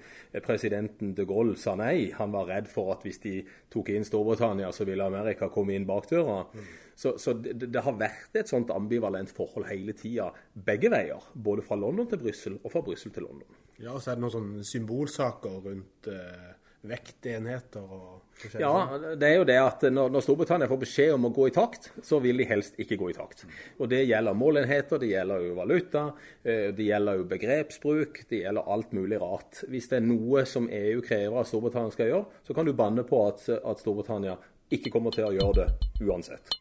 presidenten 0.43 1.13
de 1.15 1.27
Gaulle 1.29 1.59
sa 1.61 1.77
nei. 1.79 2.11
Han 2.17 2.33
var 2.33 2.49
redd 2.49 2.71
for 2.73 2.95
at 2.95 3.05
hvis 3.05 3.21
de 3.23 3.43
tok 3.71 3.93
inn 3.93 4.09
Storbritannia, 4.09 4.73
så 4.73 4.89
ville 4.89 5.05
Amerika 5.05 5.51
komme 5.53 5.77
inn 5.77 5.87
bakdøra. 5.87 6.47
Mm. 6.49 6.73
Så, 7.01 7.15
så 7.17 7.33
det, 7.33 7.55
det, 7.63 7.81
har 7.81 7.97
vært 7.97 8.35
et 8.37 8.51
sånt 8.51 8.69
ambivalent 8.75 9.31
forhold 9.33 9.71
hele 9.71 9.95
tida, 9.97 10.27
begge 10.53 10.91
veier. 10.93 11.31
Både 11.33 11.65
fra 11.65 11.79
London 11.81 12.11
til 12.11 12.21
Brussel 12.21 12.59
og 12.61 12.75
fra 12.75 12.83
Brussel 12.85 13.15
til 13.15 13.25
London. 13.25 13.61
Ja, 13.81 13.95
og 13.95 14.03
så 14.05 14.13
er 14.13 14.19
det 14.19 14.27
noen 14.27 14.35
sånne 14.35 14.65
symbolsaker 14.69 15.63
rundt 15.65 16.11
eh, 16.13 16.51
vektenheter 16.91 17.89
og 17.89 18.53
Ja, 18.61 18.99
det 19.21 19.31
er 19.31 19.35
jo 19.39 19.49
det 19.49 19.57
at 19.61 19.83
når, 19.89 20.13
når, 20.13 20.25
Storbritannia 20.25 20.69
får 20.69 20.83
beskjed 20.85 21.15
om 21.17 21.27
å 21.29 21.33
gå 21.37 21.49
i 21.49 21.57
takt, 21.57 21.91
så 22.05 22.21
vil 22.25 22.41
de 22.41 22.47
helst 22.49 22.79
ikke 22.81 22.97
gå 23.01 23.11
i 23.13 23.17
takt. 23.17 23.47
Og 23.81 23.89
Det 23.93 24.05
gjelder 24.05 24.37
målenheter, 24.37 25.01
det 25.01 25.11
gjelder 25.15 25.49
jo 25.49 25.57
valuta, 25.57 26.07
eh, 26.45 26.71
det 26.77 26.93
gjelder 26.93 27.21
jo 27.21 27.29
begrepsbruk, 27.33 28.25
det 28.29 28.45
gjelder 28.45 28.73
alt 28.77 28.97
mulig 28.97 29.21
rart. 29.25 29.65
Hvis 29.73 29.89
det 29.89 30.03
er 30.03 30.09
noe 30.09 30.45
som 30.49 30.69
EU 30.69 31.01
krever 31.05 31.41
at 31.41 31.49
Storbritannia 31.49 31.97
skal 31.97 32.13
gjøre, 32.13 32.41
så 32.45 32.57
kan 32.57 32.69
du 32.69 32.77
banne 32.77 33.09
på 33.09 33.25
at, 33.29 33.49
at 33.61 33.85
Storbritannia 33.85 34.37
ikke 34.73 34.93
kommer 34.93 35.17
til 35.17 35.29
å 35.29 35.37
gjøre 35.37 35.65
det 35.65 36.05
uansett. 36.05 36.61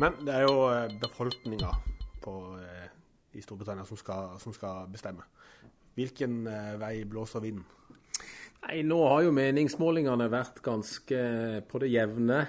Men 0.00 0.16
det 0.24 0.32
er 0.32 0.46
jo 0.46 0.62
eh, 0.72 0.94
befolkninga 1.00 1.74
eh, 2.24 2.86
i 3.36 3.42
Storbritannia 3.44 3.84
som 3.84 3.98
skal, 4.00 4.38
som 4.40 4.54
skal, 4.56 4.88
bestemme. 4.92 5.26
Hvilken 5.98 6.46
eh, 6.48 6.72
vei 6.80 6.94
blåser 7.08 7.44
vinden? 7.44 7.66
Nei, 8.60 8.80
Nå 8.84 8.96
har 9.08 9.24
jo 9.24 9.34
meningsmålingene 9.36 10.28
vært 10.32 10.60
ganske 10.64 11.20
på 11.68 11.80
det 11.80 11.88
jevne. 11.94 12.42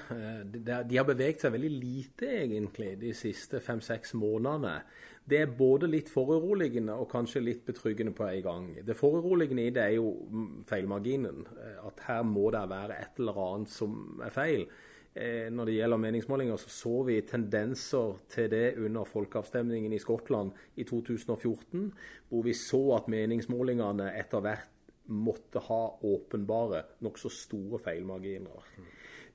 De 0.44 0.98
har 0.98 1.08
beveget 1.08 1.44
seg 1.44 1.54
veldig 1.54 1.72
lite 1.72 2.28
egentlig 2.42 2.98
de 3.00 3.14
siste 3.16 3.62
fem-seks 3.64 4.12
månedene. 4.20 4.82
Det 5.24 5.40
er 5.40 5.54
både 5.56 5.88
litt 5.88 6.12
foruroligende 6.12 6.98
og 7.00 7.08
kanskje 7.14 7.44
litt 7.46 7.64
betryggende 7.68 8.12
på 8.16 8.28
en 8.28 8.44
gang. 8.44 8.70
Det 8.84 8.98
foruroligende 9.00 9.70
i 9.70 9.74
det 9.76 9.86
er 9.86 9.96
jo 9.96 10.12
mm, 10.28 10.50
feilmarginen. 10.68 11.46
At 11.88 12.04
her 12.10 12.24
må 12.28 12.50
det 12.52 12.66
være 12.72 13.00
et 13.00 13.24
eller 13.24 13.44
annet 13.48 13.72
som 13.72 14.24
er 14.28 14.36
feil. 14.36 14.68
Eh, 15.14 15.50
når 15.52 15.68
det 15.68 15.74
gjelder 15.76 16.00
meningsmålinger, 16.00 16.58
så 16.58 16.70
så 16.72 17.02
vi 17.04 17.18
tendenser 17.28 18.14
til 18.32 18.48
det 18.52 18.78
under 18.80 19.04
folkeavstemningen 19.04 19.92
i 19.92 20.00
Skottland 20.00 20.52
i 20.80 20.86
2014, 20.88 21.90
hvor 22.30 22.46
vi 22.46 22.54
så 22.56 22.80
at 22.96 23.10
meningsmålingene 23.12 24.14
etter 24.16 24.40
hvert 24.40 24.70
måtte 25.12 25.60
ha 25.66 25.82
åpenbare, 26.08 26.86
nokså 27.04 27.30
store 27.30 27.80
feilmarginer. 27.84 28.70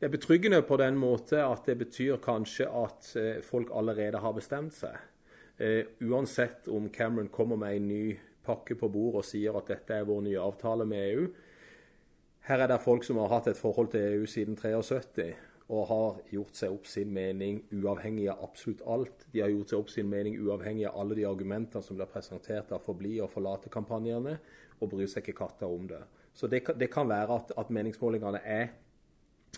Det 0.01 0.09
er 0.09 0.13
betryggende 0.13 0.63
på 0.63 0.79
den 0.81 0.97
måte 0.97 1.43
at 1.45 1.69
det 1.69 1.77
betyr 1.79 2.17
kanskje 2.25 2.69
at 2.69 3.11
eh, 3.17 3.43
folk 3.45 3.69
allerede 3.73 4.21
har 4.21 4.33
bestemt 4.33 4.75
seg. 4.77 4.97
Uh, 5.57 5.89
uansett 6.05 6.67
om 6.69 6.91
Cameron 6.93 7.31
kommer 7.33 7.57
med 7.57 7.77
en 7.79 7.87
ny 7.89 8.19
pakke 8.45 8.75
på 8.77 8.91
bordet 8.93 9.23
og 9.23 9.25
sier 9.25 9.57
at 9.57 9.71
dette 9.71 9.95
er 9.95 10.05
vår 10.05 10.21
nye 10.27 10.41
avtale 10.41 10.85
med 10.85 11.13
EU. 11.15 11.23
Her 12.45 12.61
er 12.61 12.69
det 12.69 12.83
folk 12.85 13.07
som 13.09 13.17
har 13.23 13.33
hatt 13.33 13.49
et 13.49 13.57
forhold 13.57 13.89
til 13.95 14.05
EU 14.05 14.27
siden 14.29 14.59
73 14.61 15.33
og 15.67 15.87
har 15.91 16.19
gjort 16.31 16.59
seg 16.59 16.75
opp 16.75 16.87
sin 16.87 17.11
mening 17.15 17.59
uavhengig 17.75 18.29
av 18.31 18.45
absolutt 18.47 18.85
alt. 18.87 19.27
De 19.33 19.43
har 19.43 19.51
gjort 19.51 19.73
seg 19.73 19.83
opp 19.83 19.91
sin 19.91 20.09
mening 20.11 20.39
uavhengig 20.39 20.87
av 20.87 21.01
alle 21.03 21.19
de 21.19 21.27
argumentene 21.27 21.83
som 21.83 21.99
blir 21.99 22.11
presentert 22.11 22.71
av 22.73 22.85
forbli- 22.87 23.19
og 23.25 23.33
forlate-kampanjene, 23.33 24.37
og 24.79 24.93
bryr 24.93 25.11
seg 25.11 25.25
ikke 25.25 25.41
katta 25.41 25.67
om 25.67 25.89
det. 25.91 26.03
Så 26.37 26.47
det, 26.53 26.63
det 26.79 26.91
kan 26.93 27.09
være 27.09 27.41
at, 27.41 27.55
at 27.59 27.73
meningsmålingene 27.73 28.43
er 28.45 28.75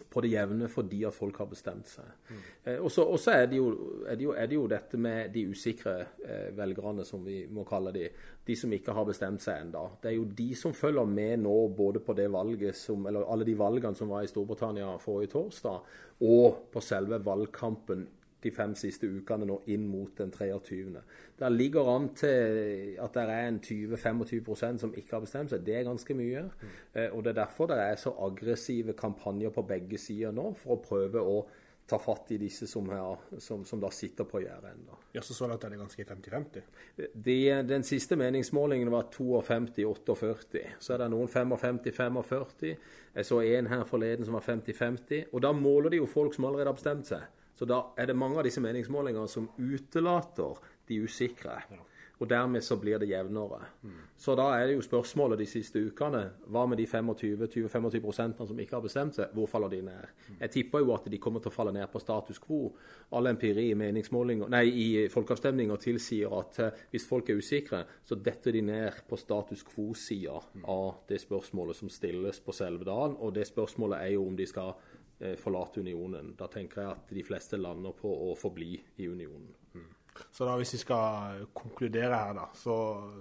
på 0.09 0.23
det 0.25 0.30
jevne 0.33 0.68
fordi 0.71 1.02
at 1.09 1.16
folk 1.16 1.38
har 1.42 1.49
bestemt 1.50 1.88
seg. 1.90 2.09
Mm. 2.30 2.42
Eh, 2.64 2.78
og 2.80 2.90
så 2.92 3.35
er, 3.35 3.49
er, 3.52 4.11
er, 4.14 4.49
det 4.49 4.57
jo 4.57 4.66
dette 4.71 5.00
med 5.00 5.33
de 5.35 5.45
usikre 5.52 5.95
eh, 6.25 6.50
velgerne, 6.57 7.04
som 7.07 7.25
vi 7.26 7.42
må 7.50 7.64
kalle 7.68 7.92
de. 7.95 8.09
De 8.47 8.57
som 8.57 8.73
ikke 8.73 8.95
har 8.97 9.09
bestemt 9.09 9.42
seg 9.45 9.64
enda. 9.66 9.85
Det 10.00 10.12
er 10.12 10.16
jo 10.16 10.28
de 10.38 10.50
som 10.57 10.76
følger 10.76 11.09
med 11.09 11.45
nå 11.45 11.57
både 11.76 12.02
på 12.04 12.16
det 12.16 12.28
valget 12.33 12.78
som, 12.78 13.07
eller 13.09 13.26
alle 13.28 13.49
de 13.49 13.57
valgene 13.59 13.99
som 13.99 14.12
var 14.12 14.25
i 14.25 14.30
Storbritannia 14.30 14.95
forrige 15.02 15.35
torsdag, 15.35 15.90
og 16.28 16.62
på 16.73 16.83
selve 16.83 17.21
valgkampen 17.25 18.07
de 18.42 18.50
fem 18.54 18.75
siste 18.78 19.09
ukene 19.11 19.47
nå 19.49 19.59
inn 19.75 19.87
mot 19.90 20.12
den 20.18 20.30
23. 20.35 21.02
Det 21.38 21.52
ligger 21.52 21.90
an 21.90 22.09
til 22.18 22.99
at 23.02 23.14
det 23.14 23.25
er 23.25 23.48
en 23.48 23.61
20-25% 23.64 24.83
som 24.85 24.94
ikke 24.94 25.16
har 25.16 25.24
bestemt 25.24 25.55
seg. 25.55 25.64
Det 25.66 25.79
er 25.79 25.88
ganske 25.88 26.14
mye. 26.18 26.44
Mm. 26.48 26.77
Eh, 26.94 27.09
og 27.12 27.24
Det 27.24 27.33
er 27.33 27.40
derfor 27.42 27.70
det 27.70 27.81
er 27.83 27.96
så 27.96 28.14
aggressive 28.27 28.94
kampanjer 28.98 29.51
på 29.51 29.66
begge 29.66 29.98
sider 29.98 30.35
nå, 30.35 30.53
for 30.59 30.77
å 30.77 30.83
prøve 30.83 31.22
å 31.22 31.40
ta 31.88 31.96
fatt 31.98 32.35
i 32.35 32.38
disse 32.38 32.66
som, 32.68 32.88
her, 32.92 33.16
som, 33.40 33.62
som 33.64 33.81
da 33.81 33.88
sitter 33.94 34.27
på 34.29 34.42
gjerdet 34.42 34.74
ennå. 34.74 34.96
Ja, 35.16 35.22
så 35.24 35.33
så 35.35 35.46
langt 35.48 35.64
er 35.64 35.72
det 35.72 35.79
ganske 35.81 36.05
50-50? 36.05 36.66
De, 37.14 37.37
den 37.64 37.87
siste 37.87 38.18
meningsmålingen 38.20 38.90
var 38.92 39.09
52-48. 39.14 40.66
Så 40.85 40.94
er 40.94 41.03
det 41.03 41.09
noen 41.14 41.31
55-45. 41.33 42.74
Jeg 43.14 43.29
så 43.31 43.40
en 43.40 43.70
her 43.72 43.87
forleden 43.88 44.29
som 44.29 44.37
var 44.37 44.44
50-50. 44.44 45.31
Og 45.33 45.42
da 45.42 45.55
måler 45.57 45.94
de 45.94 46.03
jo 46.03 46.11
folk 46.11 46.37
som 46.37 46.44
allerede 46.51 46.68
har 46.74 46.77
bestemt 46.77 47.09
seg. 47.09 47.24
Så 47.59 47.66
da 47.66 47.83
er 47.99 48.07
det 48.07 48.14
mange 48.16 48.38
av 48.38 48.47
disse 48.47 48.62
meningsmålingene 48.62 49.29
som 49.31 49.49
utelater 49.59 50.61
de 50.87 51.03
usikre. 51.03 51.59
Ja. 51.73 51.85
Og 52.18 52.27
dermed 52.31 52.64
så 52.66 52.75
blir 52.77 52.99
det 52.99 53.07
jevnere. 53.11 53.61
Mm. 53.83 53.99
Så 54.18 54.35
da 54.35 54.49
er 54.57 54.66
det 54.66 54.75
jo 54.75 54.83
spørsmålet 54.83 55.38
de 55.38 55.47
siste 55.47 55.79
ukene 55.79 56.25
Hva 56.51 56.64
med 56.66 56.81
de 56.81 56.87
25-25 56.87 58.47
som 58.49 58.59
ikke 58.59 58.75
har 58.75 58.83
bestemt 58.83 59.14
seg? 59.14 59.31
Hvor 59.35 59.47
faller 59.47 59.71
de 59.71 59.83
ned? 59.87 60.09
Mm. 60.27 60.40
Jeg 60.40 60.51
tipper 60.51 60.83
jo 60.83 60.94
at 60.97 61.07
de 61.11 61.21
kommer 61.23 61.42
til 61.42 61.53
å 61.53 61.55
falle 61.55 61.73
ned 61.75 61.87
på 61.92 62.03
status 62.03 62.42
quo. 62.42 62.73
All 63.14 63.31
empiri 63.31 63.68
i 63.71 63.75
nei, 63.79 64.64
i 64.66 65.07
folkeavstemninger 65.11 65.77
tilsier 65.77 66.35
at 66.40 66.59
uh, 66.59 66.83
hvis 66.90 67.07
folk 67.07 67.31
er 67.31 67.38
usikre, 67.38 67.85
så 68.05 68.18
detter 68.18 68.53
de 68.53 68.62
ned 68.66 69.03
på 69.09 69.16
status 69.16 69.62
quo-sida 69.62 70.40
mm. 70.55 70.66
av 70.66 71.05
det 71.09 71.23
spørsmålet 71.23 71.77
som 71.77 71.88
stilles 71.88 72.40
på 72.40 72.53
selve 72.53 72.85
dagen. 72.85 73.14
Og 73.18 73.35
det 73.35 73.47
spørsmålet 73.47 74.03
er 74.03 74.16
jo 74.16 74.27
om 74.27 74.37
de 74.37 74.47
skal 74.47 74.75
Eh, 74.75 74.97
forlate 75.40 75.83
unionen. 75.83 76.35
Da 76.38 76.46
tenker 76.52 76.83
jeg 76.83 76.94
at 76.94 77.14
de 77.14 77.24
fleste 77.26 77.59
lander 77.61 77.96
på 77.98 78.11
å 78.28 78.35
forbli 78.38 78.76
i 79.02 79.09
unionen. 79.11 79.50
Mm. 79.74 79.88
Så 80.31 80.46
da 80.46 80.57
hvis 80.59 80.74
vi 80.76 80.83
skal 80.83 81.44
konkludere 81.57 82.14
her, 82.14 82.37
da, 82.38 82.48
så, 82.59 82.76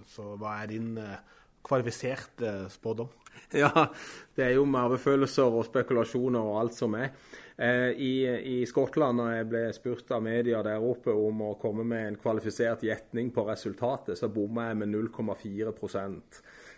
så 0.10 0.36
hva 0.40 0.60
er 0.62 0.72
din 0.72 0.94
eh, 1.02 1.18
kvalifiserte 1.68 2.68
spådom? 2.74 3.10
Ja, 3.54 3.70
det 4.36 4.44
er 4.44 4.56
jo 4.58 4.64
mavefølelser 4.68 5.54
og 5.60 5.68
spekulasjoner 5.68 6.42
og 6.42 6.56
alt 6.64 6.74
som 6.76 6.96
er. 6.98 7.12
Eh, 7.56 7.92
i, 8.02 8.14
I 8.26 8.56
Skottland, 8.68 9.22
når 9.22 9.30
jeg 9.36 9.48
ble 9.52 9.62
spurt 9.78 10.12
av 10.14 10.24
media 10.26 10.64
der 10.66 10.84
oppe 10.84 11.14
om 11.14 11.44
å 11.46 11.52
komme 11.62 11.86
med 11.88 12.08
en 12.08 12.18
kvalifisert 12.20 12.84
gjetning 12.86 13.30
på 13.34 13.46
resultatet, 13.48 14.18
så 14.18 14.30
bomma 14.34 14.72
jeg 14.72 14.80
med 14.82 14.92
0,4 14.96 15.76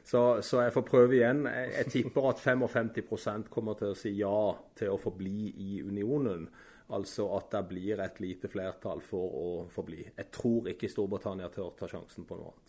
så, 0.03 0.41
så, 0.41 0.61
jeg 0.65 0.73
får 0.73 0.85
prøve 0.87 1.15
igjen. 1.19 1.43
Jeg, 1.45 1.73
jeg 1.77 1.91
tipper 1.93 2.29
at 2.31 2.41
55 2.41 3.49
kommer 3.53 3.77
til 3.79 3.93
å 3.93 3.97
si 3.97 4.15
ja 4.17 4.39
til 4.77 4.93
å 4.93 5.01
forbli 5.01 5.51
i 5.51 5.81
unionen. 5.85 6.47
Altså 6.89 7.27
at 7.37 7.51
det 7.53 7.61
blir 7.69 8.01
et 8.01 8.17
lite 8.23 8.49
flertall 8.49 9.03
for 9.05 9.35
å 9.37 9.49
forbli. 9.69 10.01
Jeg 10.09 10.31
tror 10.33 10.71
ikke 10.71 10.89
Storbritannia 10.89 11.51
tør 11.53 11.75
ta 11.77 11.89
sjansen 11.89 12.25
på 12.25 12.39
noe 12.39 12.49
annet. 12.49 12.65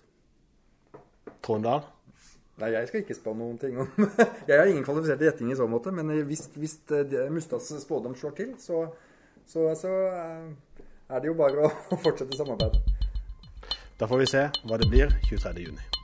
Trondal? 1.40 1.86
Nei, 2.60 2.74
jeg 2.74 2.88
skal 2.90 3.00
ikke 3.04 3.16
spå 3.16 3.32
noen 3.36 3.56
ting 3.60 3.78
om 3.80 3.88
Jeg 4.50 4.58
har 4.58 4.68
ingen 4.68 4.84
kvalifiserte 4.84 5.24
gjetting 5.24 5.52
i 5.52 5.56
så 5.56 5.68
måte, 5.70 5.94
men 5.96 6.12
hvis, 6.28 6.50
hvis 6.60 6.76
Mustads 7.32 7.72
spådom 7.86 8.16
slår 8.18 8.34
til, 8.36 8.52
så, 8.60 8.82
så, 9.48 9.70
så, 9.78 9.94
eh, 10.12 10.84
er 11.08 11.22
det 11.22 11.30
jo 11.30 11.38
bare 11.40 11.64
å 11.64 11.72
fortsette 12.04 12.36
samarbeidet. 12.36 12.84
Da 14.00 14.08
får 14.08 14.22
vi 14.24 14.28
se 14.34 14.44
hva 14.68 14.80
det 14.80 14.92
blir 14.92 15.16
23.6. 15.30 15.99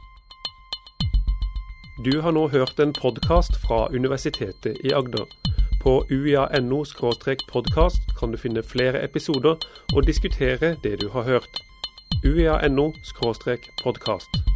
Du 2.05 2.21
har 2.21 2.33
nå 2.33 2.49
hørt 2.49 2.79
en 2.79 2.93
podkast 2.93 3.55
fra 3.57 3.87
Universitetet 3.89 4.77
i 4.85 4.93
Agder. 4.93 5.25
På 5.83 6.05
uia.no 6.11 6.85
podkast 7.53 8.13
kan 8.19 8.31
du 8.31 8.37
finne 8.37 8.63
flere 8.63 9.01
episoder 9.05 9.57
og 9.95 10.07
diskutere 10.07 10.77
det 10.85 11.01
du 11.01 11.09
har 11.09 11.23
hørt. 11.23 11.63
uia.no 12.25 12.93
podkast. 13.83 14.56